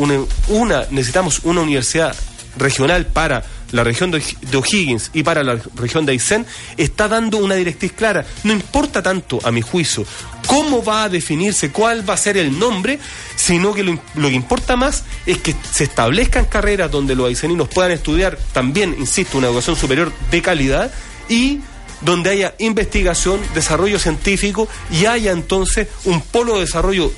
una, 0.49 0.87
necesitamos 0.91 1.41
una 1.45 1.61
universidad 1.61 2.17
regional 2.57 3.05
para 3.05 3.45
la 3.73 3.85
región 3.85 4.11
de, 4.11 4.23
O'Higgins 4.57 5.11
y 5.13 5.23
para 5.25 5.43
la 5.43 5.61
región 5.75 6.07
de 6.07 6.13
Aysén, 6.13 6.47
está 6.79 7.07
dando 7.07 7.37
una 7.37 7.57
directriz 7.57 7.93
clara. 7.93 8.25
No 8.45 8.55
importa 8.55 9.03
tanto, 9.03 9.41
a 9.45 9.51
mi 9.51 9.61
juicio, 9.61 10.07
cómo 10.47 10.83
va 10.83 11.05
a 11.05 11.09
definirse, 11.11 11.71
cuál 11.71 12.09
va 12.09 12.15
a 12.15 12.17
ser 12.17 12.39
el 12.39 12.59
nombre, 12.59 12.99
sino 13.35 13.75
que 13.75 13.83
lo, 13.83 14.01
lo 14.15 14.29
que 14.29 14.35
importa 14.35 14.75
más 14.75 15.05
es 15.27 15.37
que 15.37 15.55
se 15.71 15.85
establezcan 15.85 16.47
carreras 16.47 16.91
donde 16.91 17.15
los 17.15 17.29
ayseninos 17.29 17.69
puedan 17.69 17.93
estudiar 17.93 18.39
también, 18.55 18.97
insisto, 18.99 19.37
una 19.37 19.49
educación 19.49 19.77
superior 19.77 20.11
de 20.31 20.41
calidad 20.41 20.91
y 21.29 21.61
donde 22.01 22.31
haya 22.31 22.55
investigación, 22.59 23.41
desarrollo 23.55 23.99
científico 23.99 24.69
y 24.91 25.07
haya 25.07 25.33
entonces 25.33 25.89
un 26.05 26.21
polo 26.21 26.55
de 26.55 26.61
desarrollo 26.61 27.13